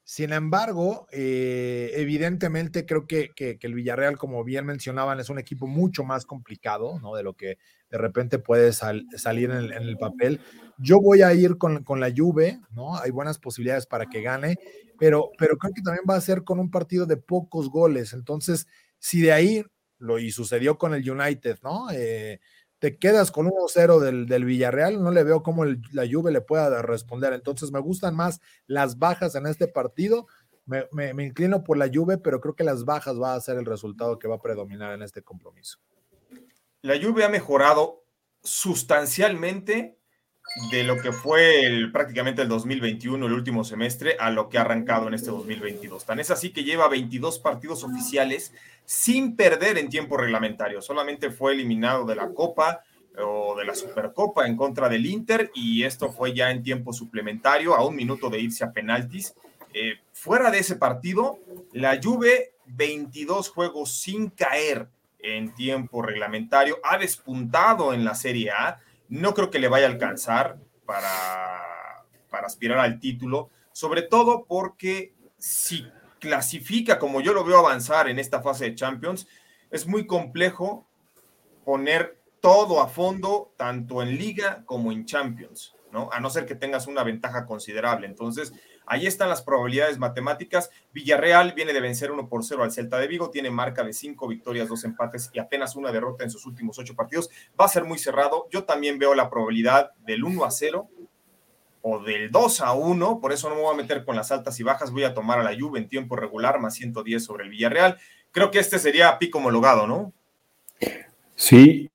[0.10, 6.06] Sin embargo, eh, evidentemente creo que, el Villarreal, como bien mencionaban, es un equipo mucho
[6.06, 7.14] más complicado, ¿no?
[7.14, 7.58] De lo que
[7.92, 10.40] de repente puede salir en el, papel.
[10.78, 12.98] Yo voy a ir con, la Juve, ¿no?
[12.98, 14.56] Hay buenas posibilidades para que gane,
[14.98, 18.14] pero, pero creo que también va a ser con un partido de pocos goles.
[18.14, 18.66] Entonces,
[19.00, 19.66] si de ahí,
[20.00, 21.92] lo y sucedió con el United, ¿no?
[21.92, 22.40] Eh,
[22.80, 26.82] te quedas con 1-0 del, del, Villarreal, no le veo cómo la Juve le pueda
[26.82, 27.34] responder.
[27.34, 30.28] Entonces me gustan más las bajas en este partido.
[30.66, 33.66] Me, me, inclino por la Juve, pero creo que las bajas va a ser el
[33.66, 35.80] resultado que va a predominar en este compromiso.
[36.82, 38.04] La Juve ha mejorado
[38.44, 39.97] sustancialmente
[40.72, 44.62] de lo que fue el, prácticamente el 2021, el último semestre, a lo que ha
[44.62, 46.06] arrancado en este 2022.
[46.06, 48.54] Tan es así que lleva 22 partidos oficiales
[48.86, 50.82] sin perder en tiempo reglamentario.
[50.82, 52.82] Solamente fue eliminado de la Copa
[53.18, 57.76] o de la Supercopa en contra del Inter y esto fue ya en tiempo suplementario,
[57.76, 59.34] a un minuto de irse a penaltis.
[59.74, 61.40] Eh, fuera de ese partido,
[61.74, 64.88] la Juve 22 juegos sin caer
[65.20, 69.92] en tiempo reglamentario, ha despuntado en la Serie A, no creo que le vaya a
[69.92, 71.64] alcanzar para,
[72.32, 75.86] aspirar al título, sobre todo porque si
[76.20, 79.28] clasifica como yo lo veo avanzar en esta fase de Champions,
[79.70, 80.88] es muy complejo
[81.66, 86.10] poner todo a fondo, tanto en liga como en Champions, ¿no?
[86.14, 88.08] A no ser que tengas una ventaja considerable.
[88.08, 88.54] Entonces,
[88.88, 90.72] ahí están las probabilidades matemáticas.
[90.94, 94.28] Villarreal viene de vencer 1 por 0 al Celta de Vigo, tiene marca de 5
[94.28, 97.30] victorias, 2 empates y apenas una derrota en sus últimos 8 partidos.
[97.60, 98.48] Va a ser muy cerrado.
[98.52, 100.90] Yo también veo la probabilidad del 1 a 0
[101.82, 104.60] o del 2 a 1, por eso no me voy a meter con las altas
[104.60, 107.50] y bajas, voy a tomar a la Juve en tiempo regular más 110 sobre el
[107.50, 107.98] Villarreal.
[108.32, 110.12] Creo que este sería pico homologado, ¿no?
[111.36, 111.90] Sí,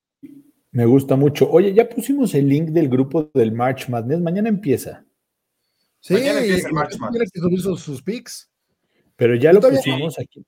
[0.70, 1.50] me gusta mucho.
[1.50, 4.20] Oye, ya pusimos el link del grupo del March Madness.
[4.20, 5.04] Mañana empieza.
[6.02, 7.30] Sí, mañana empieza el March Madness.
[7.30, 8.50] Tiene que subir sus, sus picks.
[9.16, 10.44] Pero ya lo pusimos aquí.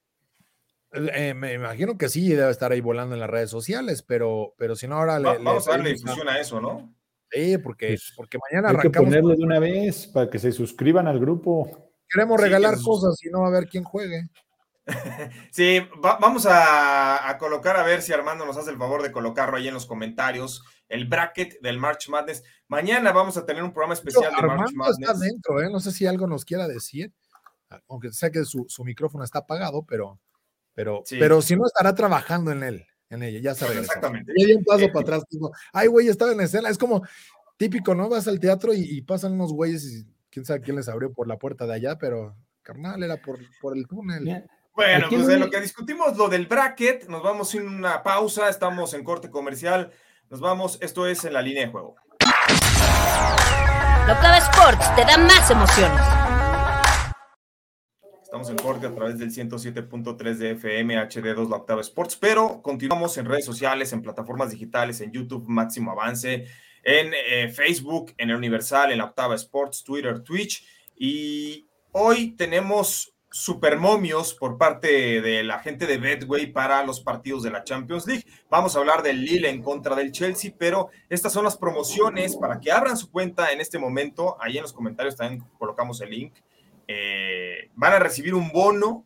[0.92, 4.74] Eh, me imagino que sí, debe estar ahí volando en las redes sociales, pero, pero
[4.74, 5.38] si no, ahora le.
[5.38, 6.92] Vamos a darle difusión a eso, ¿no?
[7.30, 8.92] Sí, porque, pues, porque mañana hay arrancamos.
[8.92, 11.92] que ponerlo de una vez para que se suscriban al grupo.
[12.08, 14.28] Queremos regalar cosas y no a ver quién juegue.
[15.50, 19.68] Sí, vamos a, colocar a ver si Armando nos hace el favor de colocarlo ahí
[19.68, 22.42] en los comentarios, el bracket del March Madness.
[22.68, 24.98] Mañana vamos a tener un programa especial de March Madness.
[25.00, 25.70] está dentro, ¿eh?
[25.70, 27.12] no sé si algo nos quiera decir,
[27.88, 30.20] aunque sé que su, micrófono está apagado, pero,
[30.74, 34.32] pero, pero si no estará trabajando en él, en ella, ya se Exactamente.
[34.36, 35.24] Y hay un paso para atrás,
[35.72, 37.02] ay, güey, estaba en la escena, es como
[37.56, 38.08] típico, ¿no?
[38.08, 41.38] Vas al teatro y, pasan unos güeyes y quién sabe quién les abrió por la
[41.38, 44.44] puerta de allá, pero carnal, era por, por el túnel.
[44.74, 48.92] Bueno, pues en lo que discutimos lo del bracket, nos vamos sin una pausa, estamos
[48.94, 49.92] en corte comercial,
[50.28, 51.94] nos vamos, esto es en la línea de juego.
[54.10, 56.00] Octava Sports te da más emociones.
[58.20, 63.16] Estamos en corte a través del 107.3 de FM HD2 La Octava Sports, pero continuamos
[63.16, 66.46] en redes sociales, en plataformas digitales, en YouTube Máximo Avance,
[66.82, 70.66] en eh, Facebook, en el Universal, en La Octava Sports, Twitter, Twitch.
[70.96, 77.50] Y hoy tenemos supermomios por parte de la gente de Betway para los partidos de
[77.50, 78.24] la Champions League.
[78.48, 82.60] Vamos a hablar del Lille en contra del Chelsea, pero estas son las promociones para
[82.60, 84.36] que abran su cuenta en este momento.
[84.40, 86.32] Ahí en los comentarios también colocamos el link.
[86.86, 89.04] Eh, van a recibir un bono,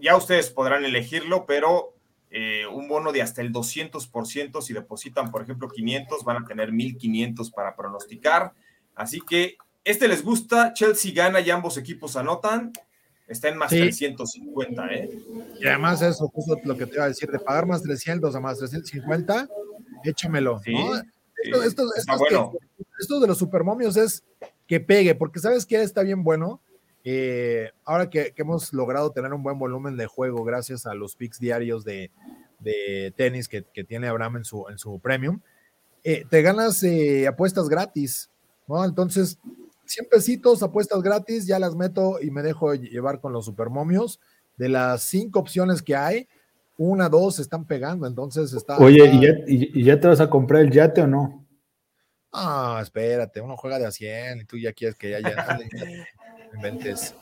[0.00, 1.94] ya ustedes podrán elegirlo, pero
[2.32, 4.60] eh, un bono de hasta el 200%.
[4.60, 8.54] Si depositan, por ejemplo, 500, van a tener 1500 para pronosticar.
[8.96, 12.72] Así que este les gusta, Chelsea gana y ambos equipos anotan.
[13.30, 15.10] Está en más 350, ¿eh?
[15.60, 18.40] Y además eso, justo lo que te iba a decir, de pagar más 300 a
[18.40, 19.48] más 350,
[20.02, 20.60] échamelo,
[21.64, 21.86] esto,
[22.98, 24.24] esto, de los supermomios es
[24.66, 26.60] que pegue, porque sabes que está bien bueno.
[27.04, 31.38] Eh, ahora que, hemos logrado tener un buen volumen de juego gracias a los picks
[31.38, 32.10] diarios de,
[33.16, 35.40] tenis que, tiene Abraham en su, en su premium,
[36.02, 38.28] eh, te ganas eh, apuestas gratis,
[38.66, 38.84] ¿no?
[38.84, 39.38] Entonces,
[39.90, 44.20] 100 pesitos, apuestas gratis, ya las meto y me dejo llevar con los supermomios.
[44.56, 46.28] De las cinco opciones que hay,
[46.76, 48.78] una, dos están pegando, entonces está.
[48.78, 49.10] Oye,
[49.46, 51.46] ¿y, ya, te vas a comprar el yate o no?
[52.32, 55.58] Ah, espérate, uno juega de a 100 y tú ya quieres que ya, ya
[56.54, 57.14] inventes.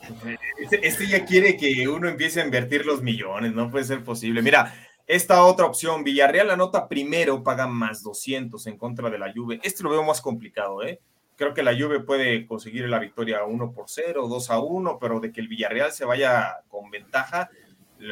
[0.61, 4.41] Este, este, ya quiere que uno empiece a invertir los millones, no puede ser posible.
[4.41, 4.73] Mira,
[5.07, 9.59] esta otra opción, Villarreal anota primero, paga más 200 en contra de la Juve.
[9.63, 11.01] Este lo veo más complicado, ¿eh?
[11.39, 15.21] Creo que la Juve puede conseguir la victoria 1 por 0, 2 a 1, pero
[15.21, 17.49] de que el Villarreal se vaya con ventaja.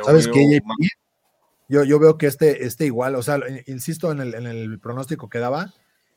[0.05, 0.61] ¿Sabes qué?
[1.67, 5.27] Yo, yo veo que este, este igual, o sea, insisto en el, en el pronóstico
[5.27, 5.73] que daba.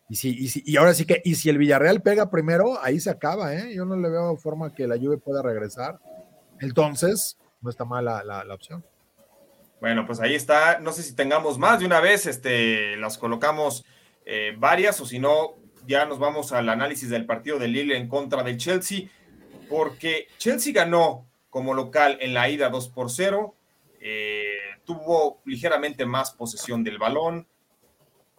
[0.08, 3.00] Y, si, y, si, y ahora sí que, y si el Villarreal pega primero, ahí
[3.00, 3.74] se acaba, ¿eh?
[3.74, 5.98] Yo no le veo forma que la Juve pueda regresar.
[6.60, 8.84] Entonces, no está mal la, la, opción.
[9.80, 10.78] Bueno, pues ahí está.
[10.78, 13.84] No sé si tengamos más de una vez, este, las colocamos
[14.24, 18.08] eh, varias, o si no, ya nos vamos al análisis del partido de Lille en
[18.08, 19.08] contra del Chelsea,
[19.68, 23.54] porque Chelsea ganó como local en la ida 2 por 0,
[24.00, 27.46] eh, tuvo ligeramente más posesión del balón,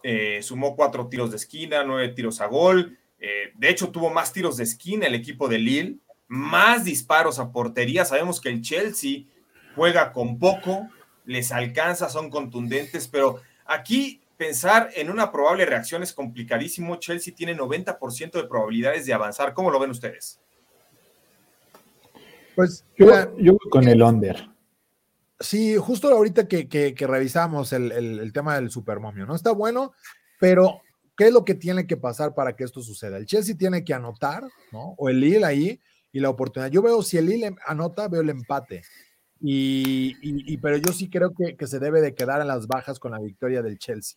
[0.02, 4.32] eh, sumó cuatro tiros de esquina, nueve tiros a gol, eh, de hecho tuvo más
[4.32, 9.24] tiros de esquina el equipo de Lille, más disparos a portería, sabemos que el Chelsea
[9.76, 10.88] juega con poco,
[11.24, 16.96] les alcanza, son contundentes, pero aquí pensar en una probable reacción es complicadísimo.
[16.96, 19.54] Chelsea tiene 90% de probabilidades de avanzar.
[19.54, 20.40] ¿Cómo lo ven ustedes?
[22.56, 23.06] Pues yo,
[23.38, 24.48] yo con el under.
[25.38, 29.36] Sí, justo ahorita que, que, revisamos el, tema del supermomio, ¿no?
[29.36, 29.92] Está bueno,
[30.40, 30.80] pero
[31.16, 33.18] ¿qué es lo que tiene que pasar para que esto suceda?
[33.18, 34.94] El Chelsea tiene que anotar, ¿no?
[34.98, 36.70] O el Lille ahí y la oportunidad.
[36.70, 38.82] Yo veo, si el Lille anota, veo el empate.
[39.40, 43.10] Y, pero yo sí creo que, que, se debe de quedar en las bajas con
[43.10, 44.16] la victoria del Chelsea,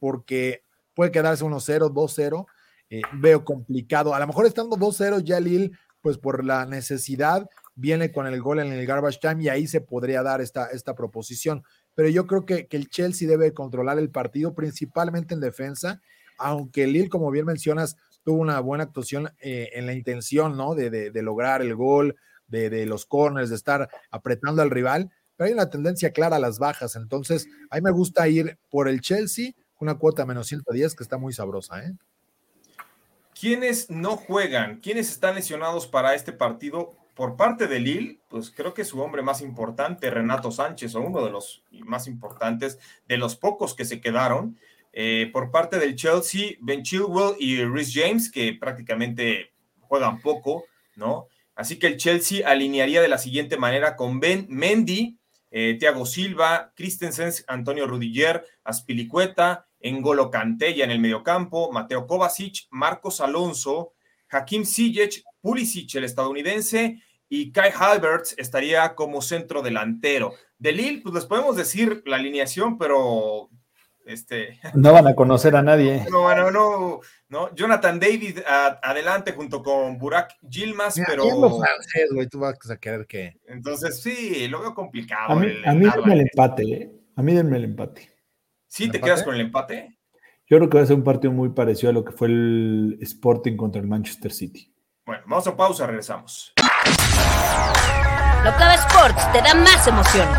[0.00, 2.46] porque puede quedarse 1-0, 2-0,
[2.90, 4.14] eh, veo complicado.
[4.14, 8.58] A lo mejor estando 2-0 ya Lille, pues por la necesidad, viene con el gol
[8.58, 11.62] en el garbage time y ahí se podría dar esta, esta proposición.
[11.94, 16.00] Pero yo creo que, que el Chelsea debe controlar el partido, principalmente en defensa,
[16.36, 20.74] aunque Lille, como bien mencionas, tuvo una buena actuación eh, en la intención, ¿no?
[20.74, 22.16] De, de, de lograr el gol,
[22.50, 26.58] de, los corners, de estar apretando al rival, pero hay una tendencia clara a las
[26.58, 26.96] bajas.
[26.96, 31.18] Entonces, a mí me gusta ir por el Chelsea, una cuota menos 110 que está
[31.18, 31.82] muy sabrosa.
[31.82, 31.92] ¿eh?
[33.38, 34.80] ¿Quiénes no juegan?
[34.80, 36.94] ¿Quiénes están lesionados para este partido?
[37.14, 41.24] Por parte de Lille, pues creo que su hombre más importante, Renato Sánchez, o uno
[41.24, 44.58] de los más importantes, de los pocos que se quedaron.
[44.92, 50.64] Eh, por parte del Chelsea, Ben Chilwell y Rhys James, que prácticamente juegan poco,
[50.96, 51.26] ¿no?
[51.54, 55.18] Así que el Chelsea alinearía de la siguiente manera con Ben Mendy,
[55.50, 63.20] eh, Thiago Silva, Christensen, Antonio Rudiger, Aspilicueta, Engolo Cantella en el mediocampo, Mateo Kovacic, Marcos
[63.20, 63.94] Alonso,
[64.30, 70.32] Hakim Ziyech, Pulisic, el estadounidense, y Kai Havertz estaría como centro delantero.
[70.58, 73.50] De Lille, pues les podemos decir la alineación, pero
[74.04, 76.04] este, no van a conocer a nadie.
[76.10, 77.54] No, bueno, no, no.
[77.54, 78.40] Jonathan David
[78.82, 81.24] adelante junto con Burak Gilmas, pero.
[82.28, 83.36] tú vas a querer que.
[83.46, 85.32] Entonces, sí, lo veo complicado.
[85.32, 86.90] A mí, a mí denme el empate, ¿eh?
[87.14, 88.10] A mí denme el empate.
[88.70, 89.98] ¿Sí te quedas con el empate?
[90.46, 92.98] Yo creo que va a ser un partido muy parecido a lo que fue el
[93.00, 94.72] Sporting contra el Manchester City.
[95.04, 96.52] Bueno, vamos a pausa, regresamos.
[98.44, 100.38] Locava Sports te da más emociones.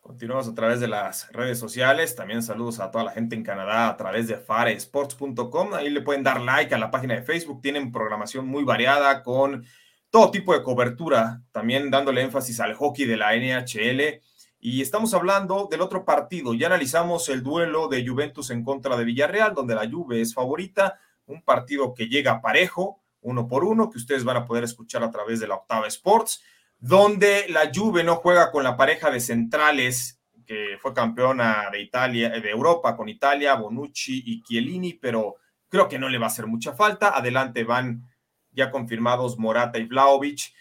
[0.00, 2.16] Continuamos a través de las redes sociales.
[2.16, 5.74] También saludos a toda la gente en Canadá a través de faresports.com.
[5.74, 7.60] Ahí le pueden dar like a la página de Facebook.
[7.60, 9.66] Tienen programación muy variada con
[10.08, 11.42] todo tipo de cobertura.
[11.52, 14.22] También dándole énfasis al hockey de la NHL.
[14.60, 16.54] Y estamos hablando del otro partido.
[16.54, 21.00] Ya analizamos el duelo de Juventus en contra de Villarreal, donde la Juve es favorita.
[21.26, 25.10] Un partido que llega parejo, uno por uno, que ustedes van a poder escuchar a
[25.10, 26.42] través de la Octava Sports
[26.80, 32.30] donde la Juve no juega con la pareja de centrales que fue campeona de Italia,
[32.30, 35.36] de Europa con Italia, Bonucci y Chiellini, pero
[35.68, 37.10] creo que no le va a hacer mucha falta.
[37.10, 38.08] Adelante van
[38.50, 40.52] ya confirmados Morata y Vlaovic.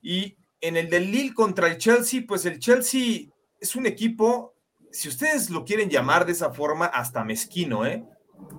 [0.00, 3.31] Y en el del Lille contra el Chelsea, pues el Chelsea
[3.62, 4.54] es un equipo,
[4.90, 8.04] si ustedes lo quieren llamar de esa forma, hasta mezquino, ¿eh?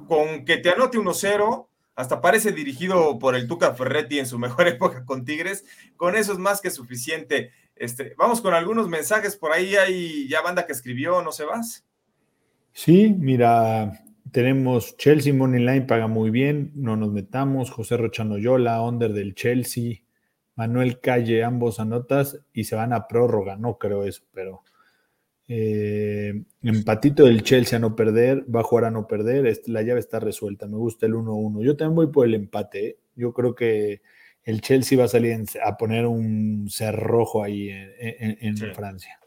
[0.07, 4.67] Con que te anote 1-0, hasta parece dirigido por el Tuca Ferretti en su mejor
[4.69, 5.65] época con Tigres.
[5.97, 7.51] Con eso es más que suficiente.
[7.75, 9.75] Este, vamos con algunos mensajes por ahí.
[9.75, 11.85] Hay ya banda que escribió, ¿no se vas?
[12.71, 17.71] Sí, mira, tenemos Chelsea Money Line paga muy bien, no nos metamos.
[17.71, 19.97] José Rochanoyola, Onder del Chelsea,
[20.55, 23.57] Manuel Calle, ambos anotas y se van a prórroga.
[23.57, 24.63] No creo eso, pero
[25.55, 29.99] eh, empatito del Chelsea a no perder, va a jugar a no perder, la llave
[29.99, 31.63] está resuelta, me gusta el 1-1.
[31.63, 32.97] Yo también voy por el empate, ¿eh?
[33.15, 34.01] yo creo que
[34.43, 39.19] el Chelsea va a salir a poner un cerrojo ahí en, Francia.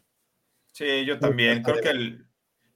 [0.73, 2.27] Sí, yo también, creo que el...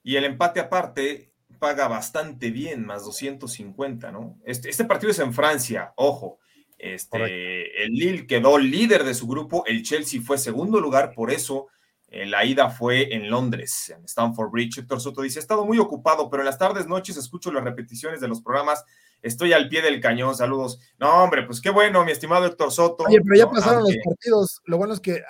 [0.03, 4.39] Y el empate aparte paga bastante bien, más 250, ¿no?
[4.45, 6.39] Este, este partido es en Francia, ojo.
[6.79, 11.67] Este, el Lille quedó líder de su grupo, el Chelsea fue segundo lugar, por eso
[12.11, 14.79] la ida fue en Londres, en Stamford Bridge.
[14.79, 18.21] Héctor Soto dice, he estado muy ocupado, pero en las tardes, noches escucho las repeticiones
[18.21, 18.85] de los programas.
[19.23, 20.81] Estoy al pie del cañón, saludos.
[20.99, 23.05] No, hombre, pues qué bueno, mi estimado Héctor Soto.
[23.05, 24.61] Oye, pero ya pasaron los partidos.
[24.65, 25.23] Lo bueno es que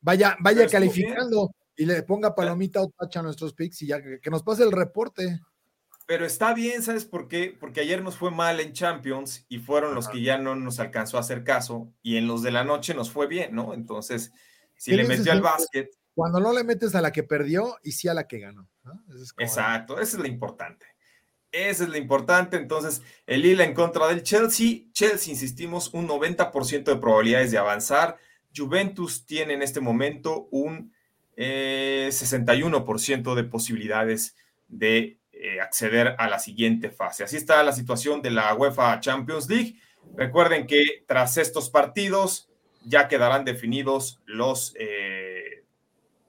[0.00, 4.30] vaya, vaya calificando y le ponga palomita o tacha a nuestros picks y ya que,
[4.30, 5.40] nos pase el reporte.
[6.06, 7.56] Pero está bien, ¿sabes por qué?
[7.58, 11.16] Porque ayer nos fue mal en Champions y fueron los que ya no nos alcanzó
[11.16, 13.72] a hacer caso y en los de la noche nos fue bien, ¿no?
[13.72, 14.32] Entonces,
[14.76, 15.90] si le metió al básquet.
[16.14, 18.68] Cuando no le metes a la que perdió y sí a la que ganó.
[19.38, 20.86] Exacto, eso es lo importante.
[21.50, 22.56] Eso es lo importante.
[22.56, 24.82] Entonces, el Lille en contra del Chelsea.
[24.92, 28.16] Chelsea, insistimos, un 90% de probabilidades de avanzar.
[28.54, 30.92] Juventus tiene en este momento un
[31.36, 34.36] 61% eh, de posibilidades
[34.68, 37.24] de eh, acceder a la siguiente fase.
[37.24, 39.76] Así está la situación de la UEFA Champions League.
[40.16, 42.50] Recuerden que tras estos partidos,
[42.84, 45.64] ya quedarán definidos los, eh,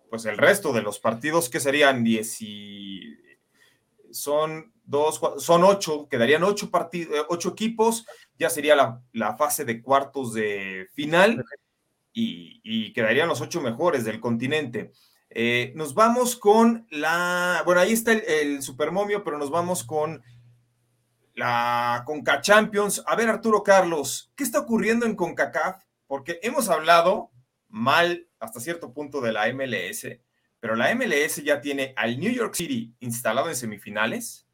[0.10, 3.18] pues el resto de los partidos, que serían 10 y
[4.12, 8.06] son dos, son ocho, quedarían ocho partidos, eh, ocho equipos,
[8.38, 11.44] ya sería la, fase de cuartos de final
[12.13, 14.91] y, quedarían los ocho mejores del continente.
[15.30, 17.62] Eh, nos vamos con la.
[17.65, 20.24] Bueno, ahí está el, el Supermomio, pero nos vamos con
[21.34, 23.04] la Conca Champions.
[23.06, 25.85] A ver, Arturo Carlos, ¿qué está ocurriendo en CONCACAF?
[26.08, 27.32] Porque hemos hablado
[27.68, 30.08] mal hasta cierto punto de la MLS,
[30.60, 34.46] pero la MLS ya tiene al New York City instalado en semifinales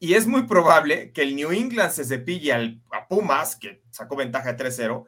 [0.00, 4.16] y es muy probable que el New England se cepille al, a Pumas, que sacó
[4.16, 5.06] ventaja de 3-0,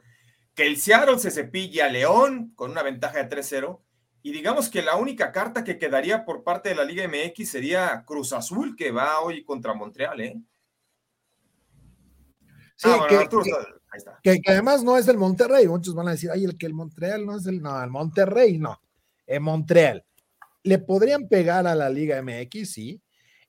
[0.53, 3.81] que el Seattle se cepille a León con una ventaja de 3-0
[4.21, 8.03] y digamos que la única carta que quedaría por parte de la Liga MX sería
[8.05, 10.41] Cruz Azul, que va hoy contra Montreal, ¿eh?
[12.75, 13.51] Sí, ah, que, que,
[14.23, 15.67] que, además no es el Monterrey.
[15.67, 17.61] Muchos van a decir, ay, el que el Montreal no es el.
[17.61, 18.81] No, el Monterrey no.
[19.27, 20.05] En Montreal.
[20.63, 23.01] Le podrían pegar a la Liga MX, sí.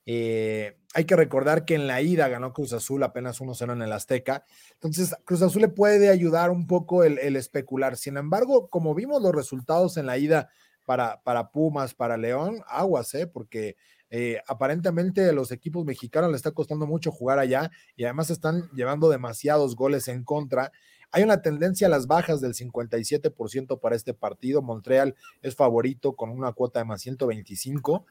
[0.05, 3.91] Eh, hay que recordar que en la ida ganó Cruz Azul apenas 1-0 en el
[3.91, 4.45] Azteca.
[4.73, 7.97] Entonces, Cruz Azul le puede ayudar un poco el, el, especular.
[7.97, 10.49] Sin embargo, como vimos los resultados en la ida
[10.85, 13.27] para, para Pumas, para León, aguas, ¿eh?
[13.27, 13.75] porque
[14.15, 19.09] eh, aparentemente los equipos mexicanos le está costando mucho jugar allá y además están llevando
[19.09, 20.71] demasiados goles en contra.
[21.09, 24.61] Hay una tendencia a las bajas del 57% para este partido.
[24.61, 28.05] Montreal es favorito con una cuota de más 125.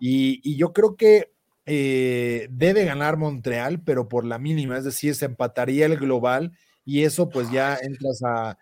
[0.00, 1.34] Y, y yo creo que
[1.66, 6.52] eh, debe ganar Montreal, pero por la mínima, es decir, se empataría el global
[6.86, 8.56] y eso pues ya entras a,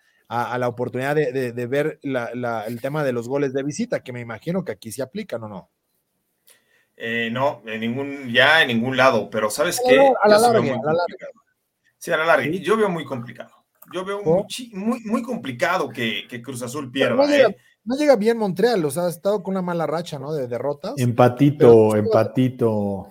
[0.59, 4.73] la oportunidad de, ver el tema de los goles de visita, que me imagino que
[4.73, 5.71] aquí se aplican o no.
[6.97, 9.99] Eh, no, en ningún, ya en ningún lado, pero ¿sabes qué?
[10.23, 11.29] A la, larga, a la larga.
[11.99, 12.47] Sí, a la larga.
[12.47, 13.51] Yo veo muy complicado.
[13.93, 17.17] Yo veo muy, muy, muy, complicado que, que, Cruz Azul pierda.
[17.17, 17.57] No llega, ¿eh?
[17.85, 20.33] no llega, bien Montreal, o sea, ha estado con una mala racha, ¿no?
[20.33, 20.95] De derrotas.
[20.97, 23.09] Empatito, pero, empatito.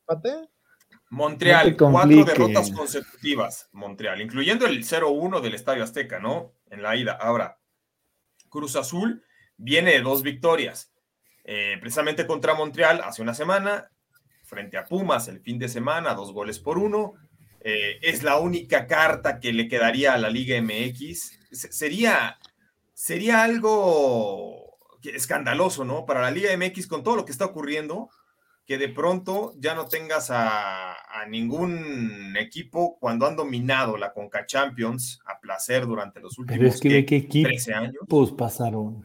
[0.00, 0.48] ¿Empate?
[1.10, 6.54] Montreal, no cuatro derrotas consecutivas, Montreal, incluyendo el 0-1 del Estadio Azteca, ¿no?
[6.70, 7.12] En la ida.
[7.12, 7.60] Ahora,
[8.48, 9.22] Cruz Azul
[9.56, 10.91] viene de dos victorias
[11.44, 13.90] eh, precisamente contra Montreal hace una semana,
[14.44, 17.14] frente a Pumas el fin de semana, dos goles por uno.
[17.60, 21.38] Eh, es la única carta que le quedaría a la Liga MX.
[21.50, 22.38] sería,
[22.92, 26.04] sería algo escandaloso, ¿no?
[26.04, 28.10] Para la Liga MX con todo lo que está ocurriendo,
[28.66, 34.46] que de pronto ya no tengas a, a ningún equipo cuando han dominado la Conca
[34.46, 37.96] Champions a placer durante los últimos Pero es que, ¿qué, ¿qué 13 años.
[38.08, 39.04] Pues pasaron.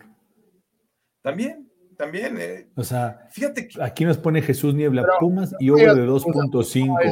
[1.22, 1.67] También,
[1.98, 2.38] también.
[2.40, 6.08] Eh, o sea, fíjate que, aquí nos pone Jesús Niebla pero, Pumas y over de
[6.08, 6.98] 2.5.
[7.02, 7.12] el,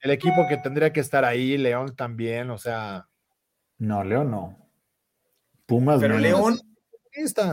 [0.00, 3.08] el, equipo que tendría que estar ahí, León también, o sea.
[3.78, 4.58] No, León no.
[5.66, 6.20] Pumas Pero no.
[6.20, 6.60] León,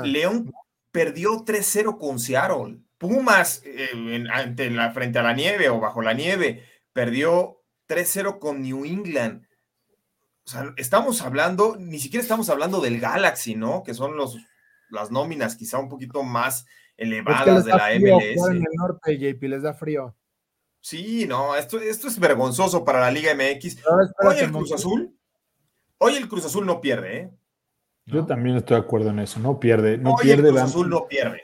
[0.03, 0.53] León
[0.91, 2.79] perdió 3-0 con Seattle.
[2.97, 8.39] Pumas eh, en, ante la, frente a la nieve o bajo la nieve perdió 3-0
[8.39, 9.45] con New England.
[10.45, 13.84] O sea, estamos hablando, ni siquiera estamos hablando del Galaxy, ¿no?
[13.84, 14.38] Que son los
[14.93, 18.49] las nóminas quizá un poquito más elevadas es que de la frío, MLS.
[18.49, 20.15] En el norte, JP, les da frío.
[20.79, 23.77] Sí, no, esto, esto es vergonzoso para la Liga MX.
[24.23, 25.15] Hoy el Cruz Azul,
[25.97, 27.32] hoy el Cruz Azul no pierde, ¿eh?
[28.06, 28.25] Yo no.
[28.25, 30.49] también estoy de acuerdo en eso, no pierde, no hoy pierde.
[30.49, 31.41] El Cruz Azul no pierde.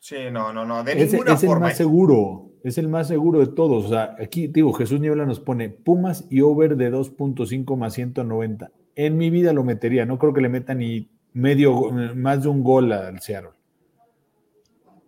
[0.00, 1.66] Sí, no, no, no, de es, ninguna es forma.
[1.66, 3.86] el más seguro, es el más seguro de todos.
[3.86, 8.72] O sea, aquí, digo, Jesús Niebla nos pone Pumas y over de 2.5 más 190.
[8.96, 12.62] En mi vida lo metería, no creo que le meta ni medio, más de un
[12.62, 13.50] gol al Seattle.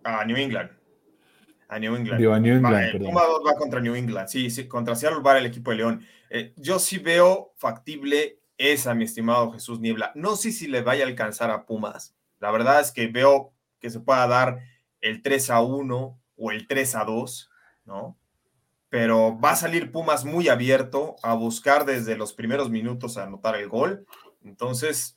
[0.03, 0.69] A New England.
[1.69, 2.19] A New England.
[2.19, 3.07] Digo, a New England, va, perdón.
[3.09, 4.27] Puma va contra New England.
[4.29, 6.05] Sí, sí, contra Seattle va el equipo de León.
[6.29, 10.11] Eh, yo sí veo factible esa, mi estimado Jesús Niebla.
[10.15, 12.15] No sé si le vaya a alcanzar a Pumas.
[12.39, 14.59] La verdad es que veo que se pueda dar
[15.01, 17.49] el 3 a 1 o el 3 a 2,
[17.85, 18.17] ¿no?
[18.89, 23.55] Pero va a salir Pumas muy abierto a buscar desde los primeros minutos a anotar
[23.55, 24.05] el gol.
[24.43, 25.16] Entonces,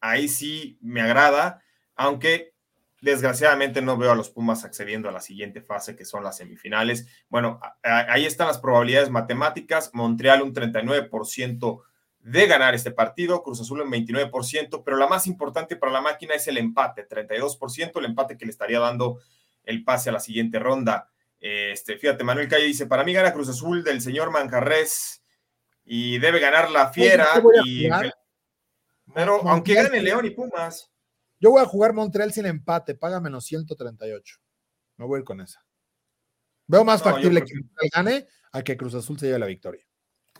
[0.00, 1.62] ahí sí me agrada,
[1.94, 2.54] aunque
[3.00, 7.06] desgraciadamente no veo a los Pumas accediendo a la siguiente fase, que son las semifinales.
[7.28, 9.90] Bueno, ahí están las probabilidades matemáticas.
[9.92, 11.82] Montreal un 39%
[12.20, 16.34] de ganar este partido, Cruz Azul un 29%, pero la más importante para la máquina
[16.34, 19.18] es el empate, 32%, el empate que le estaría dando
[19.64, 21.10] el pase a la siguiente ronda.
[21.40, 25.22] Este, fíjate, Manuel Calle dice, para mí gana Cruz Azul del señor Manjarres
[25.84, 27.28] y debe ganar la fiera.
[27.64, 27.88] Y,
[29.18, 30.92] pero Montreal, aunque gane León y Pumas.
[31.40, 34.38] Yo voy a jugar Montreal sin empate, paga menos 138.
[34.96, 35.66] Me voy a ir con esa.
[36.68, 39.84] Veo más no, factible que Montreal gane a que Cruz Azul se lleve la victoria.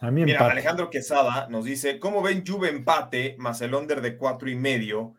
[0.01, 0.53] A mí Mira, empate.
[0.53, 5.17] Alejandro Quesada nos dice: ¿Cómo ven Juve empate más el under de cuatro y medio?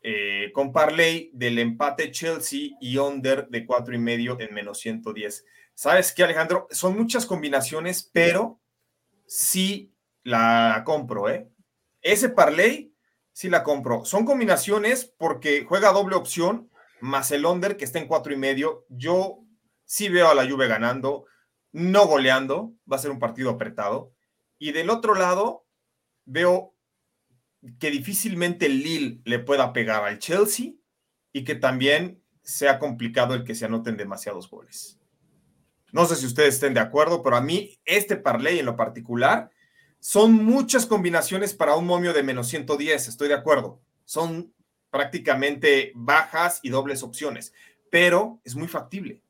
[0.00, 5.44] Eh, con parlay del empate Chelsea y under de cuatro y medio en menos 110.
[5.74, 6.66] ¿Sabes qué, Alejandro?
[6.70, 8.58] Son muchas combinaciones, pero
[9.26, 11.50] sí la compro, ¿eh?
[12.00, 12.91] Ese parlay
[13.32, 14.04] sí la compro.
[14.04, 16.70] Son combinaciones porque juega doble opción,
[17.00, 18.86] más el under que está en cuatro y medio.
[18.88, 19.44] Yo
[19.84, 21.26] sí veo a la Juve ganando,
[21.72, 24.12] no goleando, va a ser un partido apretado.
[24.58, 25.66] Y del otro lado,
[26.24, 26.74] veo
[27.78, 30.72] que difícilmente el Lille le pueda pegar al Chelsea
[31.32, 34.98] y que también sea complicado el que se anoten demasiados goles.
[35.92, 39.50] No sé si ustedes estén de acuerdo, pero a mí este parlay en lo particular
[40.02, 43.80] son muchas combinaciones para un momio de menos 110, estoy de acuerdo.
[44.04, 44.52] Son
[44.90, 47.54] prácticamente bajas y dobles opciones,
[47.88, 49.22] pero es muy factible.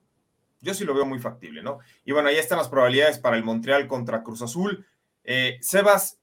[0.62, 1.80] Yo sí lo veo muy factible, ¿no?
[2.06, 4.86] Y bueno, ahí están las probabilidades para el Montreal contra Cruz Azul.
[5.24, 6.18] Eh, Sebas,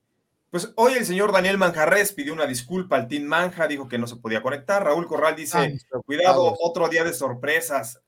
[0.49, 4.07] pues hoy el señor Daniel Manjarres pidió una disculpa al Team Manja, dijo que no
[4.07, 4.83] se podía conectar.
[4.83, 5.77] Raúl Corral dice,
[6.07, 8.01] cuidado, otro día de sorpresas.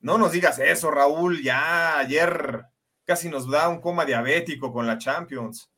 [0.00, 2.64] No nos digas eso, Raúl, ya ayer
[3.04, 5.68] casi nos da un coma diabético con la Champions.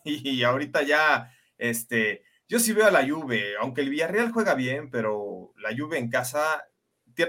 [0.04, 4.90] Y ahorita ya, este, yo sí veo a la Juve, aunque el Villarreal juega bien,
[4.90, 6.64] pero la Juve en casa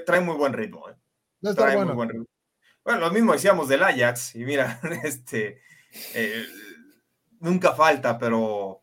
[0.05, 0.89] trae muy buen ritmo.
[0.89, 0.95] ¿eh?
[1.55, 2.25] trae muy buen ritmo.
[2.83, 5.61] Bueno, lo mismo decíamos del Ajax, y mira, este,
[6.13, 6.45] eh,
[7.39, 8.81] nunca falta, pero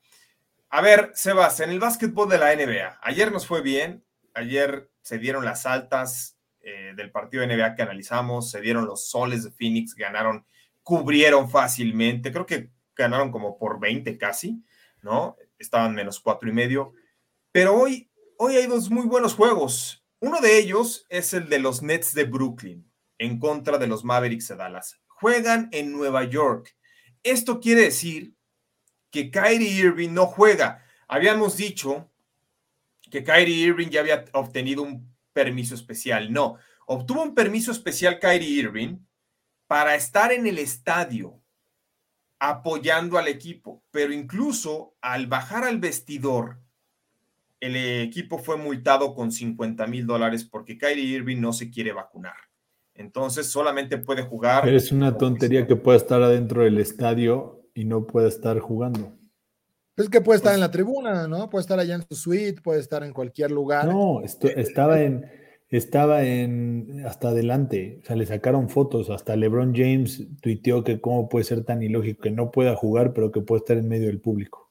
[0.71, 5.19] a ver, Sebas, en el básquetbol de la NBA, ayer nos fue bien, ayer se
[5.19, 9.51] dieron las altas eh, del partido de NBA que analizamos, se dieron los soles de
[9.51, 10.45] Phoenix, ganaron,
[10.83, 14.63] cubrieron fácilmente, creo que ganaron como por 20 casi,
[15.01, 15.37] ¿no?
[15.59, 16.93] Estaban menos cuatro y medio.
[17.53, 20.05] Pero hoy, hoy hay dos muy buenos juegos.
[20.21, 24.49] Uno de ellos es el de los Nets de Brooklyn en contra de los Mavericks
[24.49, 25.01] de Dallas.
[25.07, 26.77] Juegan en Nueva York.
[27.23, 28.35] Esto quiere decir
[29.11, 30.85] que Kyrie Irving no juega.
[31.07, 32.11] Habíamos dicho
[33.11, 36.33] que Kyrie Irving ya había obtenido un permiso especial.
[36.33, 38.99] No, obtuvo un permiso especial Kyrie Irving
[39.67, 41.41] para estar en el estadio
[42.39, 46.59] apoyando al equipo, pero incluso al bajar al vestidor,
[47.61, 52.37] el equipo fue multado con 50 mil dólares porque Kyrie Irving no se quiere vacunar.
[52.95, 54.69] Entonces solamente puede jugar.
[54.69, 59.17] es una tontería que pueda estar adentro del estadio y no pueda estar jugando.
[59.97, 61.51] Es que puede estar en la tribuna, ¿no?
[61.51, 63.87] Puede estar allá en su suite, puede estar en cualquier lugar.
[63.87, 65.29] No, estaba en
[65.77, 71.29] estaba en hasta adelante, o sea, le sacaron fotos, hasta LeBron James tuiteó que cómo
[71.29, 74.21] puede ser tan ilógico que no pueda jugar, pero que puede estar en medio del
[74.21, 74.69] público.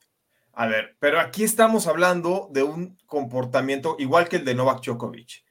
[0.53, 5.43] A ver, pero aquí estamos hablando de un comportamiento igual que el de Novak Djokovic,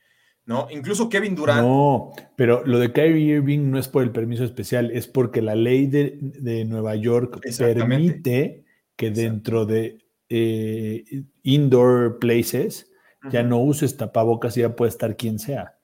[0.47, 0.67] ¿no?
[0.69, 1.63] Incluso Kevin Durant.
[1.63, 5.55] No, pero lo de Kyrie Irving no es por el permiso especial, es porque la
[5.55, 8.65] ley de, Nueva York permite
[8.97, 11.05] que dentro de eh,
[11.45, 12.91] indoor places
[13.31, 15.77] ya no uses tapabocas y ya puede estar quien sea.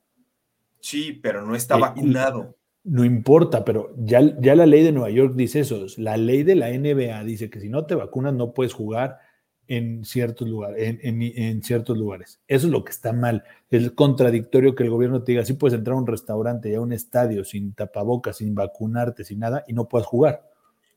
[0.80, 2.56] Sí, pero no está eh, vacunado.
[2.84, 5.86] No importa, pero ya, ya la ley de Nueva York dice eso.
[5.98, 9.20] La ley de la NBA dice que si no te vacunas no puedes jugar
[9.68, 12.40] en ciertos lugares, en, ciertos lugares.
[12.48, 13.44] Eso es lo que está mal.
[13.70, 16.80] Es contradictorio que el gobierno te diga, sí puedes entrar a un restaurante y a
[16.80, 20.50] un estadio sin tapabocas, sin vacunarte, sin nada, y no puedes jugar.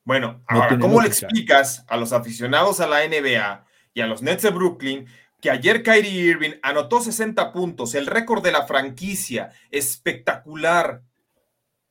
[0.03, 4.43] Bueno, ahora, ¿cómo le explicas a los aficionados a la NBA y a los Nets
[4.43, 5.05] de Brooklyn
[5.45, 11.03] que ayer Kyrie Irving anotó 60 puntos, el récord de la franquicia, espectacular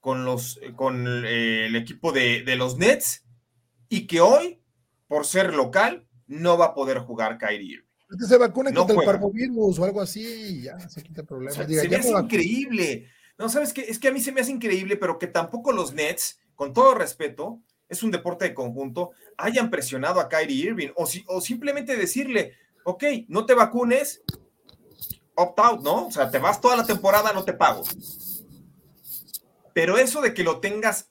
[0.01, 3.25] con, los, con eh, el equipo de, los Nets,
[3.89, 4.61] y que hoy,
[5.07, 8.19] por ser local, no va a poder jugar Kyrie Irving.
[8.19, 11.53] Que se vacuna contra el parvovirus o algo así, ya se quita el problema.
[11.53, 13.07] se me hace increíble.
[13.39, 13.83] No, ¿sabes qué?
[13.83, 16.97] Es que a mí se me hace increíble, pero que tampoco los Nets, con todo
[16.97, 21.97] respeto, es un deporte de conjunto, hayan presionado a Kyrie Irving o, si, o simplemente
[21.97, 22.55] decirle,
[22.85, 24.23] ok, no te vacunes,
[25.35, 26.07] opt out, ¿no?
[26.07, 27.83] O sea, te vas toda la temporada, no te pago.
[29.73, 31.11] Pero eso de que lo tengas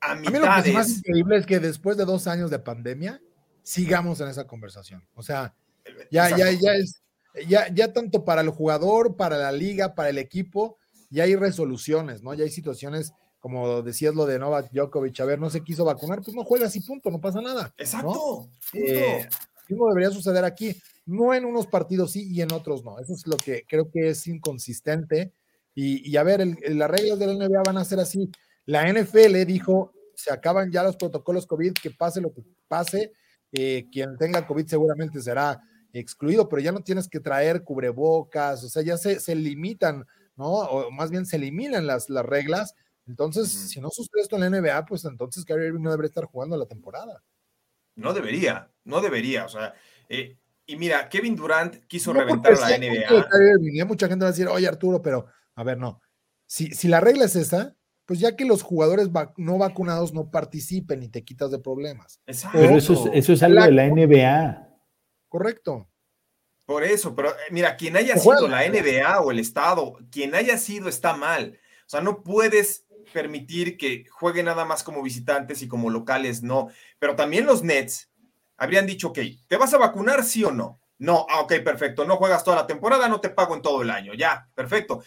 [0.00, 0.28] a mitad.
[0.28, 3.22] A mí lo que es más increíble es que después de dos años de pandemia,
[3.62, 5.06] sigamos en esa conversación.
[5.14, 5.54] O sea,
[6.10, 7.02] ya, ya, ya es,
[7.46, 10.76] ya, ya tanto para el jugador, para la liga, para el equipo,
[11.10, 12.34] ya hay resoluciones, ¿no?
[12.34, 16.22] Ya hay situaciones, como decías lo de Novak Djokovic, a ver, no se quiso vacunar,
[16.22, 17.72] pues no juegas y punto, no pasa nada.
[17.76, 18.48] Exacto.
[18.72, 19.28] Eh,
[19.74, 22.98] mismo debería suceder aquí, no en unos partidos sí y en otros no.
[22.98, 25.32] Eso es lo que creo que es inconsistente.
[25.74, 28.28] Y, a ver, las reglas de la NBA van a ser así.
[28.66, 33.12] La NFL dijo, se acaban ya los protocolos COVID, que pase lo que pase,
[33.52, 35.62] eh, quien tenga COVID seguramente será
[35.92, 40.04] excluido, pero ya no tienes que traer cubrebocas, o sea, ya se, se limitan,
[40.36, 40.48] ¿no?
[40.48, 42.74] O más bien se eliminan las, las reglas.
[43.06, 46.24] Entonces, si no sucede esto en la NBA, pues entonces Kyrie Irving no debería estar
[46.24, 47.22] jugando la temporada.
[47.98, 49.44] No debería, no debería.
[49.44, 49.74] O sea,
[50.08, 53.84] eh, y mira, Kevin Durant quiso reventar la NBA.
[53.84, 56.00] mucha gente va a decir, oye Arturo, pero a ver, no.
[56.46, 57.74] Si, si la regla es esa,
[58.06, 62.20] pues ya que los jugadores no vacunados no participen y te quitas de problemas.
[62.26, 62.58] Exacto.
[62.58, 64.68] Pero eso es, eso es algo de la NBA.
[65.28, 65.90] correcto.
[66.64, 70.56] Por eso, pero eh, mira, quien haya sido la NBA o el Estado, quien haya
[70.58, 71.58] sido está mal.
[71.86, 76.68] O sea, no puedes permitir que jueguen nada más como visitantes y como locales, no.
[76.98, 78.10] Pero también los Nets
[78.56, 80.80] habrían dicho, ok, ¿te vas a vacunar sí o no?
[80.98, 83.90] No, ah, ok, perfecto, no juegas toda la temporada, no te pago en todo el
[83.90, 85.02] año, ya, perfecto.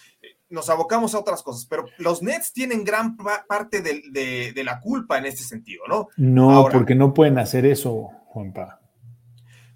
[0.50, 5.26] Nos abocamos a otras cosas, pero los Nets tienen gran parte de, la culpa en
[5.26, 6.08] este sentido, ¿no?
[6.18, 8.80] No, porque no pueden hacer eso, Juanpa.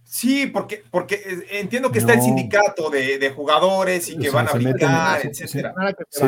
[0.04, 4.54] Sí, porque, porque eh, entiendo que está el sindicato de, jugadores y que van a
[4.54, 5.74] brincar, etcétera.
[6.10, 6.26] Se, se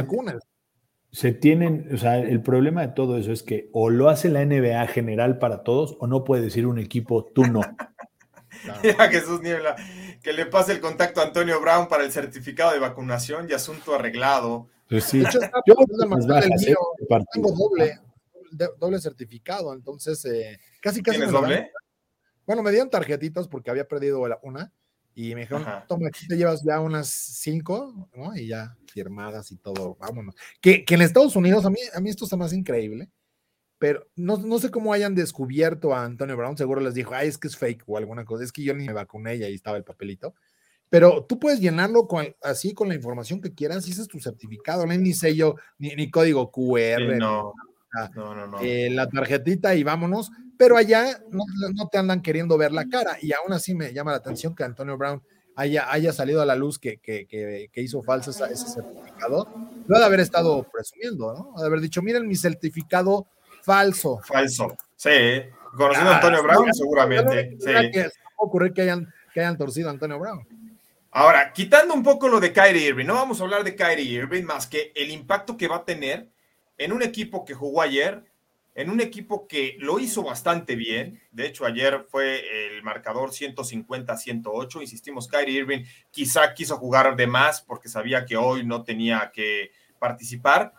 [1.39, 4.85] tienen, o sea, el problema de todo eso es que o lo hace la NBA
[4.87, 7.61] general para todos o no puede decir un equipo, tú no.
[8.83, 9.75] Mira Jesús Niebla,
[10.21, 13.95] que le pase el contacto a Antonio Brown para el certificado de vacunación y asunto
[13.95, 14.67] arreglado.
[14.89, 15.23] Pues sí.
[15.23, 15.49] yo ¿eh?
[17.33, 17.99] tengo doble,
[18.79, 21.17] doble certificado, entonces eh, casi casi.
[21.17, 21.71] ¿Tienes doble?
[22.45, 24.71] Bueno, me dieron tarjetitas porque había perdido una
[25.19, 28.35] y me dijeron, toma, aquí te llevas ya unas cinco, ¿no?
[28.35, 30.35] Y ya firmadas y todo, vámonos.
[30.61, 33.09] Que, que en Estados Unidos, a mí, a mí esto está más increíble
[33.79, 37.37] pero no, no, sé cómo hayan descubierto a Antonio Brown, seguro les dijo, ay, es
[37.37, 39.77] que es fake o alguna cosa, es que yo ni me vacuné y ahí estaba
[39.77, 40.33] el papelito.
[40.89, 44.19] Pero tú puedes llenarlo con, así con la información que quieras, y ese es tu
[44.19, 47.53] certificado, no hay ni sello, ni, ni código QR, no.
[48.15, 48.59] No, no, no.
[48.61, 51.45] Eh, la tarjetita y vámonos, pero allá no,
[51.91, 54.97] te andan queriendo ver la cara, y aún así me llama la atención que Antonio
[54.97, 55.23] Brown
[55.55, 59.47] haya, haya salido a la luz que, que, que, que hizo falso ese, certificado,
[59.87, 61.53] lo ha de haber estado presumiendo, ¿no?
[61.57, 63.27] Ha de haber dicho, miren mi certificado
[63.67, 64.21] Falso.
[64.23, 64.77] Falso.
[64.95, 65.09] Sí.
[65.75, 67.57] Conociendo a Antonio Brown, seguramente.
[67.59, 67.91] Sí.
[67.91, 70.47] Que ocurrir que hayan, que hayan torcido a Antonio Brown.
[71.11, 74.43] Ahora, quitando un poco lo de Kyrie Irving, no vamos a hablar de Kyrie Irving
[74.43, 76.29] más que el impacto que va a tener
[76.77, 78.23] en un equipo que jugó ayer,
[78.75, 81.19] en un equipo que lo hizo bastante bien.
[81.31, 84.81] De hecho, ayer fue el marcador 150-108.
[84.81, 89.71] Insistimos, Kyrie Irving quizá quiso jugar de más porque sabía que hoy no tenía que
[89.97, 90.73] participar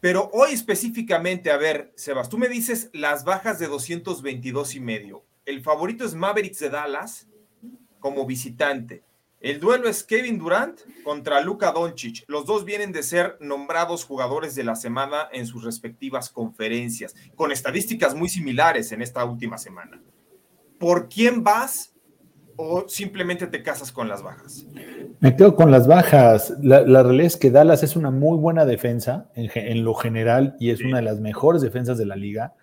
[0.00, 5.24] pero hoy específicamente, a ver, Sebas, tú me dices las bajas de 222 y medio.
[5.44, 7.26] El favorito es Mavericks de Dallas
[7.98, 9.02] como visitante.
[9.40, 12.24] El duelo es Kevin Durant contra Luka Doncic.
[12.26, 17.52] Los dos vienen de ser nombrados jugadores de la semana en sus respectivas conferencias, con
[17.52, 20.02] estadísticas muy similares en esta última semana.
[20.80, 21.94] ¿Por quién vas
[22.56, 24.66] o simplemente te casas con las bajas?
[25.20, 26.54] Me quedo con las bajas.
[26.60, 30.80] La, realidad es que Dallas es una muy buena defensa en, lo general y es
[30.80, 32.54] una de las mejores defensas de la liga.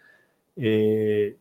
[0.58, 1.38] Eh,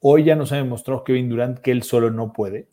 [0.00, 2.68] hoy ya nos ha demostrado Kevin Durant que él solo no puede,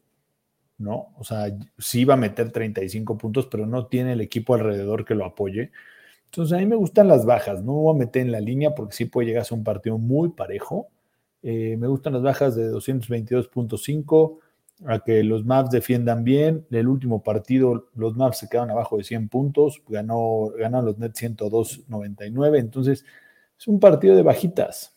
[0.78, 1.13] ¿no?
[1.17, 1.47] O sea,
[1.78, 5.71] sí va a meter 35 puntos, pero no tiene el equipo alrededor que lo apoye.
[6.26, 7.63] Entonces, a mí me gustan las bajas.
[7.63, 9.97] No voy a meter en la línea porque sí puede llegar a ser un partido
[9.97, 10.89] muy parejo.
[11.41, 14.39] Eh, me gustan las bajas de 222.5
[14.86, 16.65] a que los Mavs defiendan bien.
[16.71, 21.21] El último partido, los Mavs se quedaron abajo de 100 puntos, ganó, ganaron los Nets
[21.21, 23.05] 102-99, entonces
[23.57, 24.93] es un partido de bajitas.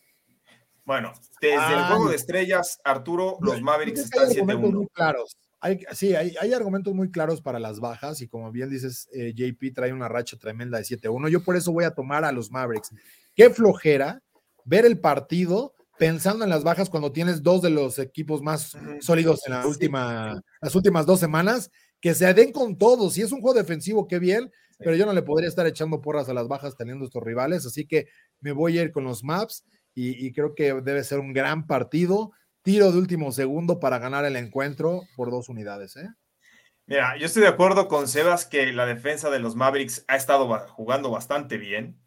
[0.83, 4.71] Bueno, desde el juego de estrellas, Arturo, los Mavericks están 7-1.
[4.71, 5.37] Muy claros.
[5.61, 9.33] Hay, sí, hay, hay, argumentos muy claros para las bajas y como bien dices, eh,
[9.35, 11.29] JP trae una racha tremenda de 7-1.
[11.29, 12.91] Yo por eso voy a tomar a los Mavericks.
[13.35, 14.21] Qué flojera
[14.63, 19.41] ver el partido pensando en las bajas cuando tienes dos de los equipos más sólidos
[19.45, 23.13] en la última, las últimas dos semanas, que se den con todos.
[23.13, 26.29] Si es un juego defensivo, qué bien, pero yo no le podría estar echando porras
[26.29, 28.07] a las bajas teniendo estos rivales, así que
[28.39, 32.31] me voy a ir con los maps y, creo que debe ser un gran partido.
[32.69, 35.95] Tiro de último segundo para ganar el encuentro por dos unidades.
[35.95, 36.07] ¿eh?
[36.85, 40.47] Mira, yo estoy de acuerdo con Sebas que la defensa de los Mavericks ha estado
[40.69, 41.99] jugando bastante bien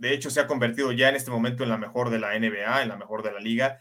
[0.00, 2.82] de hecho, se ha convertido ya en este momento en la mejor de la NBA,
[2.82, 3.80] en la mejor de la liga.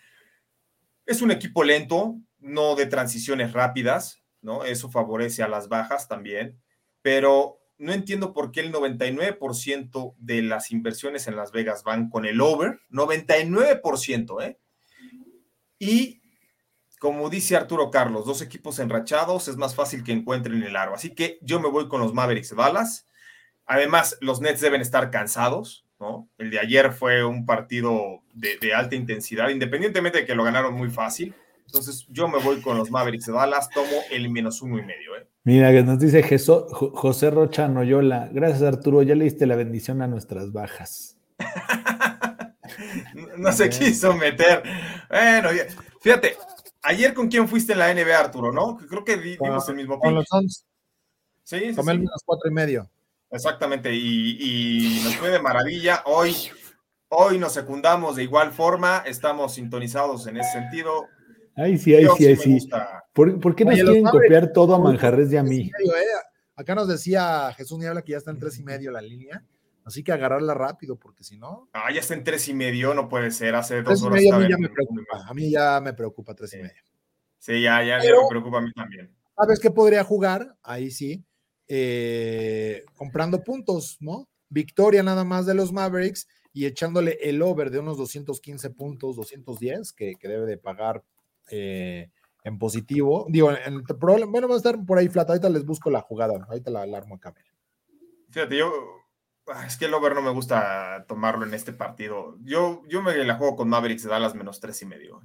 [1.06, 4.66] Es un equipo lento, no de transiciones rápidas, ¿no?
[4.66, 6.62] Eso favorece a las bajas también,
[7.02, 12.26] pero no entiendo por qué el 99% de las inversiones en Las Vegas van con
[12.26, 14.60] el over, 99%, ¿eh?
[15.80, 16.19] Y
[17.00, 20.94] como dice Arturo Carlos, dos equipos enrachados es más fácil que encuentren el aro.
[20.94, 23.08] Así que yo me voy con los Mavericks Dallas.
[23.66, 25.86] Además, los Nets deben estar cansados.
[26.38, 30.90] El de ayer fue un partido de, alta intensidad, independientemente de que lo ganaron muy
[30.90, 31.34] fácil.
[31.66, 35.16] Entonces, yo me voy con los Mavericks de Dallas, tomo el menos uno y medio.
[35.18, 35.28] ¿eh?
[35.44, 38.30] Mira, que nos dice José Rocha Noyola.
[38.32, 39.04] Gracias, Arturo.
[39.04, 41.18] Ya le diste la bendición a nuestras bajas.
[43.38, 44.64] no, se quiso meter.
[45.10, 45.50] Bueno,
[46.02, 46.38] fíjate,
[46.82, 48.78] ayer con quién fuiste en la NBA, Arturo, ¿no?
[48.78, 50.66] Creo que dimos el mismo Con los Suns.
[51.44, 52.90] Sí, sí, Tomé el menos cuatro y medio.
[53.32, 56.04] Exactamente, y, nos fue de maravilla.
[56.06, 56.36] Hoy,
[57.10, 61.08] hoy nos secundamos de igual forma, estamos sintonizados en ese sentido.
[61.56, 62.70] Ahí sí, ahí Yo sí, ahí sí.
[63.14, 65.70] ¿Por, por qué nos Oye, quieren copiar todo a Manjarres y a mí?
[65.78, 66.06] medio, eh.
[66.56, 69.44] Acá nos decía Jesús Niebla que ya está en tres y medio la línea.
[69.86, 71.70] Así que agarrarla rápido, porque si no.
[71.74, 73.56] Ah, ya está en tres y medio, no puede ser.
[73.56, 75.26] Hace dos horas a mí ya en me preocupa.
[75.28, 76.82] A mí ya me preocupa tres y medio.
[77.38, 79.16] Sí, ya, ya, me preocupa a mí también.
[79.36, 80.56] ¿Sabes qué podría jugar?
[80.62, 81.24] Ahí sí.
[81.68, 84.28] eh, comprando puntos, ¿no?
[84.50, 89.94] Victoria nada más de los Mavericks y echándole el over de unos 215 puntos, 210,
[89.94, 91.04] que, que debe de pagar
[91.52, 92.10] eh,
[92.44, 93.28] en positivo.
[93.30, 95.30] Digo, en el problema, bueno, va a estar por ahí flat.
[95.30, 96.46] Ahorita les busco la jugada.
[96.48, 97.34] Ahorita la alarmo acá.
[97.36, 97.54] mira.
[98.30, 98.99] Fíjate, yo.
[99.54, 102.38] Ah, Es que el over no me gusta tomarlo en este partido.
[102.42, 105.22] Yo, yo me la juego con Mavericks de Dallas menos tres y medio.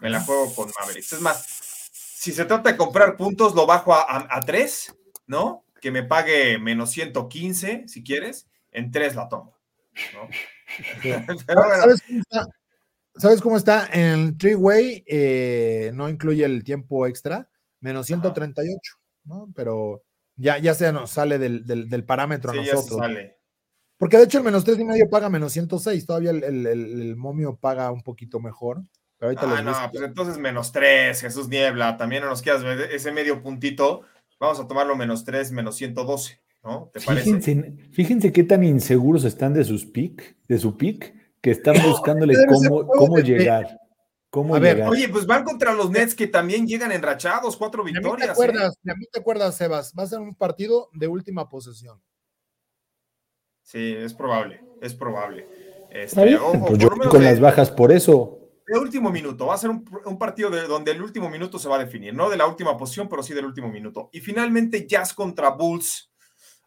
[0.00, 1.12] Me la juego con Mavericks.
[1.12, 1.44] Es más,
[1.92, 4.94] si se trata de comprar puntos, lo bajo a, a, a tres,
[5.26, 5.64] ¿no?
[5.80, 8.48] Que me pague menos 115, si quieres.
[8.72, 9.56] En tres la tomo.
[10.14, 10.28] ¿no?
[11.02, 12.46] Pero bueno, ¿Sabes cómo está?
[13.16, 13.88] ¿Sabes cómo está?
[13.92, 17.48] En Three-Way eh, no incluye el tiempo extra,
[17.80, 18.94] menos 138,
[19.24, 19.48] ¿no?
[19.54, 20.02] Pero
[20.36, 22.98] ya, ya se nos sale del, del- del parámetro a sí, ya se nosotros.
[23.00, 23.39] sale.
[24.00, 27.00] Porque de hecho el menos tres y medio paga menos 106, todavía el, el- el-
[27.02, 28.82] el momio paga un poquito mejor.
[29.18, 31.98] Pero ahorita Ah, no, pues entonces menos tres, Jesús Niebla.
[31.98, 34.00] También no nos quedas ver ese medio puntito.
[34.40, 36.90] Vamos a tomarlo menos tres, menos 112, ¿no?
[36.94, 37.24] ¿Te parece?
[37.40, 42.34] Fíjense, fíjense qué tan inseguros están de sus pick, de su pick, que están buscándole
[42.48, 43.76] cómo, cómo de- llegar.
[44.30, 44.90] Cómo A ver, llegar.
[44.92, 48.00] Oye, pues van contra los Nets que también llegan enrachados, cuatro De a mí te
[48.00, 48.28] victorias.
[48.28, 48.32] ¿eh?
[48.32, 52.00] acuerdas, a mí te acuerdas, Sebas, va a ser un partido de última posesión.
[53.62, 55.46] Sí, es probable, es probable.
[55.90, 58.36] Este, Está bien, o- o pues yo con de- las bajas por eso.
[58.66, 59.46] de último minuto.
[59.46, 62.14] Va a ser un, un partido de, donde el último minuto se va a definir,
[62.14, 64.08] no de la última posición, pero sí del último minuto.
[64.12, 66.12] Y finalmente, Jazz contra Bulls.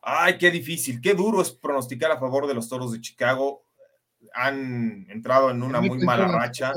[0.02, 3.64] Ay, qué difícil, qué duro es pronosticar a favor de los toros de Chicago.
[4.34, 6.74] Han entrado en una muy mala racha.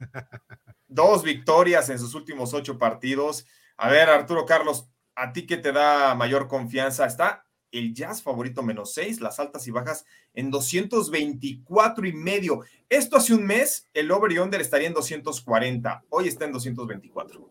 [0.88, 3.46] Dos victorias en sus últimos ocho partidos.
[3.78, 7.06] A ver, Arturo Carlos, ¿a ti qué te da mayor confianza?
[7.06, 10.04] Está el Jazz favorito menos seis, las altas y bajas
[10.34, 12.60] en 224 y medio.
[12.88, 16.04] Esto hace un mes, el over y under estaría en 240.
[16.10, 17.50] Hoy está en 224.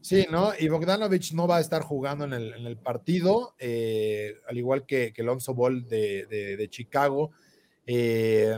[0.00, 0.52] Sí, ¿no?
[0.58, 5.22] Y Bogdanovich no va a estar jugando en el, partido, eh, al igual que, que
[5.22, 7.30] Alonso Ball de, de- de Chicago.
[7.86, 8.56] Eh,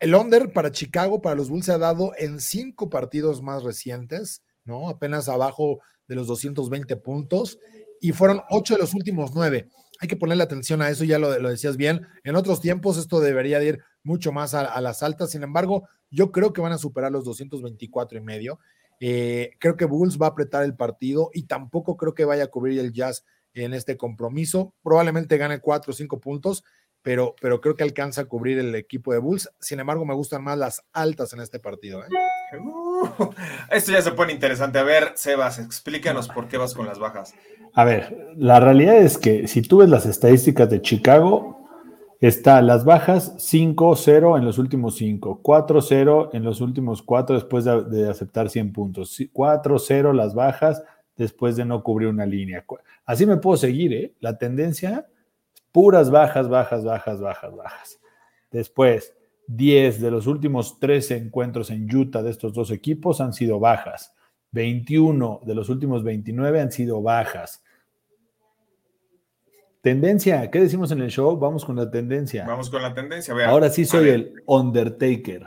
[0.00, 4.42] el under para Chicago, para los Bulls, se ha dado en cinco partidos más recientes,
[4.64, 4.88] ¿no?
[4.88, 7.58] Apenas abajo de los 220 puntos,
[8.00, 9.68] y fueron ocho de los últimos nueve.
[10.00, 12.06] Hay que ponerle atención a eso, ya lo, decías bien.
[12.24, 16.32] En otros tiempos esto debería de ir mucho más a, las altas, sin embargo, yo
[16.32, 18.58] creo que van a superar los 224 y medio.
[18.98, 22.48] Eh, creo que Bulls va a apretar el partido y tampoco creo que vaya a
[22.48, 24.74] cubrir el Jazz en este compromiso.
[24.82, 26.64] Probablemente gane cuatro o cinco puntos,
[27.02, 29.50] pero, pero creo que alcanza a cubrir el equipo de Bulls.
[29.58, 32.02] Sin embargo, me gustan más las altas en este partido.
[32.02, 32.08] ¿eh?
[32.58, 33.30] Uh,
[33.70, 34.78] esto ya se pone interesante.
[34.78, 37.34] A ver, Sebas, explícanos por qué vas con las bajas.
[37.74, 41.68] A ver, la realidad es que si tú ves las estadísticas de Chicago,
[42.20, 47.84] está las bajas 5-0 en los últimos 5, 4-0 en los últimos 4 después de,
[47.84, 50.82] de aceptar 100 puntos, 4-0 las bajas
[51.16, 52.64] después de no cubrir una línea.
[53.04, 54.14] Así me puedo seguir, ¿eh?
[54.20, 55.06] La tendencia,
[55.72, 58.00] puras bajas, bajas, bajas, bajas, bajas.
[58.50, 59.14] Después,
[59.46, 64.14] 10 de los últimos 13 encuentros en Utah de estos dos equipos han sido bajas.
[64.52, 67.62] 21 de los últimos 29 han sido bajas.
[69.82, 71.38] Tendencia, ¿qué decimos en el show?
[71.38, 72.44] Vamos con la tendencia.
[72.46, 73.32] Vamos con la tendencia.
[73.32, 75.46] A ver, Ahora sí soy el Undertaker.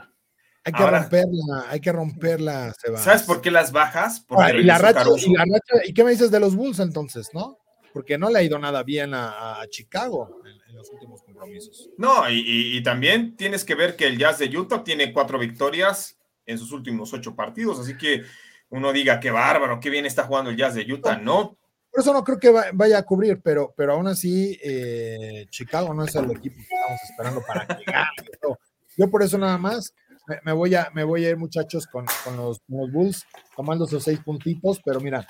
[0.66, 3.02] Hay que Ahora- romperla, hay que romperla, Sebas.
[3.02, 4.24] ¿Sabes por qué las bajas?
[4.26, 6.80] Porque Ah, y, la racha, y la racha- ¿y qué me dices de los Bulls
[6.80, 7.58] entonces, no?
[7.94, 11.88] Porque no le ha ido nada bien a, a Chicago en, en los últimos compromisos.
[11.96, 15.38] No, y, y- y también tienes que ver que el Jazz de Utah tiene cuatro
[15.38, 18.22] victorias en sus últimos ocho partidos, así que
[18.70, 21.56] uno diga, qué bárbaro, qué bien está jugando el Jazz de Utah, no.
[21.90, 25.94] Por eso no creo que va- vaya a cubrir, pero, pero aún así, eh, Chicago
[25.94, 28.56] no es el equipo que estamos esperando para que gane.
[28.98, 29.94] Yo, por eso nada más
[30.26, 33.24] me, me voy, a, me voy a ir, muchachos, con, con los, con los Bulls,
[33.56, 35.24] tomando esos seis puntitos, pero mira,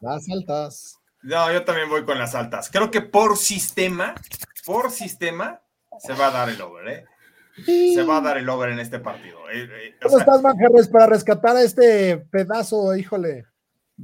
[0.00, 0.98] las altas.
[1.24, 2.68] No, yo también voy con las altas.
[2.70, 4.14] Creo que por sistema,
[4.64, 5.60] por sistema,
[5.98, 7.04] se va a dar el over, ¿eh?
[7.64, 9.38] Se va a dar el over en este partido.
[9.50, 13.46] eh, eh, ¿Cómo sea, estás, Manjarres, para rescatar a este pedazo, híjole?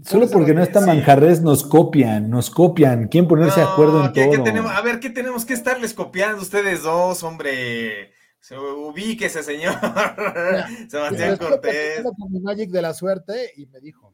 [0.04, 0.86] Solo porque no está Sí.
[0.86, 3.08] Manjarres, nos copian, nos copian.
[3.08, 4.44] ¿Quién ponerse de no, acuerdo en ¿qué- qué todo?
[4.44, 4.70] tenemos?
[4.70, 8.12] a ver, ¿qué tenemos que estarles copiando ustedes dos, hombre?
[8.38, 9.74] Se- Ubíquese, señor.
[10.88, 12.02] Sebastián Cortés.
[12.02, 14.12] con mi Magic de la suerte y me dijo.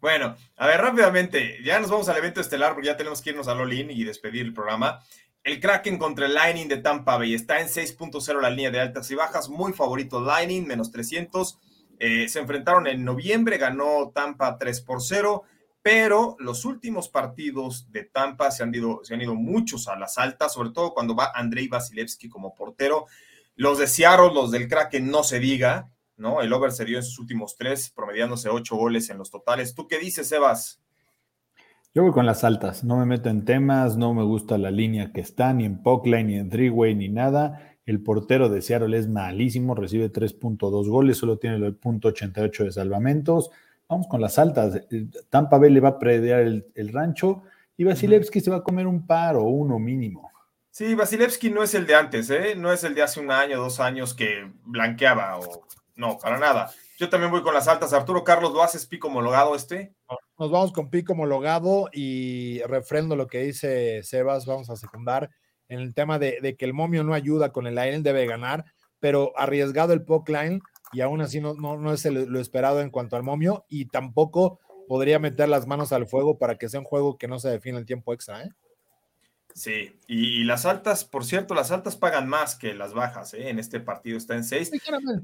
[0.00, 3.48] Bueno, a ver, rápidamente, ya nos vamos al evento estelar porque ya tenemos que irnos
[3.48, 5.00] a Lolin y despedir el programa.
[5.44, 9.10] El Kraken contra el Lightning de Tampa Bay está en 6.0 la línea de altas
[9.10, 11.58] y bajas, muy favorito Lightning, menos 300.
[11.98, 15.42] Eh, se enfrentaron en noviembre, ganó Tampa 3 por 0,
[15.82, 20.16] pero los últimos partidos de Tampa se han ido, se han ido muchos a las
[20.16, 23.06] altas, sobre todo cuando va Andrei Vasilevsky como portero.
[23.54, 25.90] Los de Seattle, los del Kraken, no se diga,
[26.20, 26.42] ¿no?
[26.42, 29.74] El over se dio en sus últimos tres, promediándose ocho goles en los totales.
[29.74, 30.80] ¿Tú qué dices, Sebas?
[31.92, 35.12] Yo voy con las altas, no me meto en temas, no me gusta la línea
[35.12, 37.76] que está, ni en Pockline, ni en Three-Way, ni nada.
[37.84, 42.70] El portero de Seattle es malísimo, recibe 3.2 goles, solo tiene el punto 88 de
[42.70, 43.50] salvamentos.
[43.88, 44.80] Vamos con las altas.
[45.30, 47.42] Tampa Bay le va a prediar el, rancho
[47.76, 50.30] y Vasilevsky se va a comer un par o uno mínimo.
[50.70, 52.54] Sí, Vasilevsky no es el de antes, ¿eh?
[52.56, 55.64] no es el de hace un año, dos años que blanqueaba o
[56.00, 56.72] no, para nada.
[56.98, 57.92] Yo también voy con las altas.
[57.92, 59.94] Arturo Carlos, ¿lo haces pico homologado este?
[60.38, 65.30] Nos vamos con pico homologado y refrendo lo que dice Sebas, vamos a secundar
[65.68, 68.64] en el tema de, que el momio no ayuda con el line, debe ganar,
[68.98, 70.60] pero arriesgado el poke line
[70.92, 75.18] y aún así no, no, es lo esperado en cuanto al momio y tampoco podría
[75.18, 77.84] meter las manos al fuego para que sea un juego que no se define en
[77.84, 78.42] tiempo extra.
[78.42, 78.50] ¿eh?
[79.54, 83.48] Sí, y, las altas, por cierto, las altas pagan más que las bajas, ¿eh?
[83.48, 84.70] En este partido está en 6.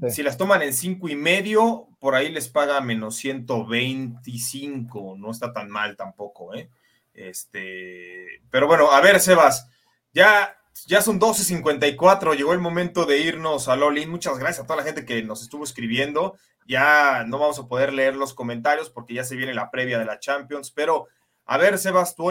[0.09, 5.53] Si las toman en cinco y medio, por ahí les paga menos 125, no está
[5.53, 6.69] tan mal tampoco, ¿eh?
[7.13, 9.69] Este, pero bueno, a ver, Sebas,
[10.13, 10.55] ya,
[10.85, 14.09] ya son 12.54, llegó el momento de irnos a Lolin.
[14.09, 16.37] Muchas gracias a toda la gente que nos estuvo escribiendo.
[16.67, 20.05] Ya no vamos a poder leer los comentarios porque ya se viene la previa de
[20.05, 21.07] la Champions, pero
[21.45, 22.27] a ver, Sebas, tu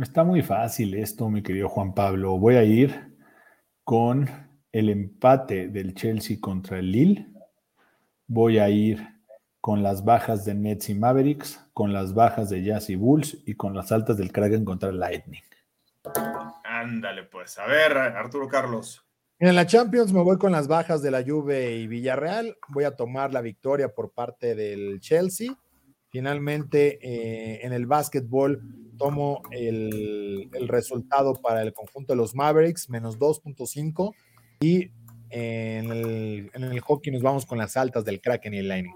[0.00, 2.38] Está muy fácil esto, mi querido Juan Pablo.
[2.38, 3.14] Voy a ir
[3.84, 4.26] con
[4.72, 7.26] el empate del Chelsea contra el Lille.
[8.26, 9.06] Voy a ir
[9.60, 13.54] con las bajas de Nets y Mavericks, con las bajas de Jazz y Bulls y
[13.54, 15.42] con las altas del Kraken contra el Lightning.
[16.64, 17.58] Ándale, pues.
[17.58, 19.04] A ver, Arturo Carlos.
[19.38, 22.56] En la Champions me voy con las bajas de la Juve y Villarreal.
[22.68, 25.52] Voy a tomar la victoria por parte del Chelsea.
[26.12, 28.60] Finalmente, eh, en el básquetbol
[28.98, 34.14] tomo el, resultado para el conjunto de los Mavericks, menos 2.5.
[34.60, 34.90] Y
[35.30, 38.94] en el, hockey nos vamos con las altas del Kraken y el Lightning.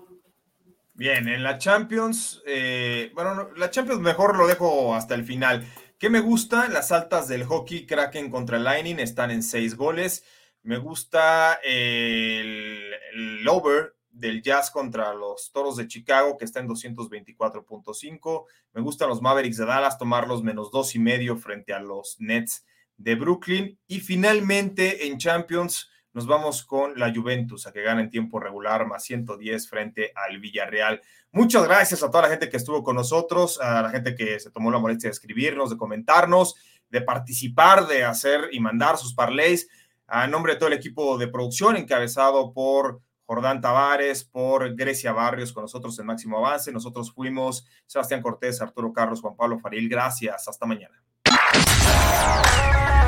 [0.92, 5.66] Bien, en la Champions, eh, bueno, la Champions mejor lo dejo hasta el final.
[5.98, 6.68] ¿Qué me gusta?
[6.68, 10.22] Las altas del hockey Kraken contra el Lightning están en 6 goles.
[10.62, 16.68] Me gusta el, el over del Jazz contra los Toros de Chicago, que está en
[16.68, 18.44] 224.5.
[18.72, 22.64] Me gustan los Mavericks de Dallas, tomarlos menos dos y medio frente a los Nets
[22.96, 23.78] de Brooklyn.
[23.86, 28.86] Y finalmente en Champions nos vamos con la Juventus, a que gana en tiempo regular,
[28.86, 31.02] más 110 frente al Villarreal.
[31.30, 34.50] Muchas gracias a toda la gente que estuvo con nosotros, a la gente que se
[34.50, 36.54] tomó la molestia de escribirnos, de comentarnos,
[36.88, 39.68] de participar, de hacer y mandar sus parlays.
[40.06, 45.52] A nombre de todo el equipo de producción, encabezado por Jordán Tavares, por Grecia Barrios
[45.52, 46.72] con nosotros en Máximo Avance.
[46.72, 49.88] Nosotros fuimos Sebastián Cortés, Arturo Carlos, Juan Pablo Faril.
[49.88, 51.02] Gracias, hasta mañana.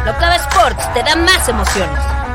[0.05, 2.28] Locava Sports te da más emociones.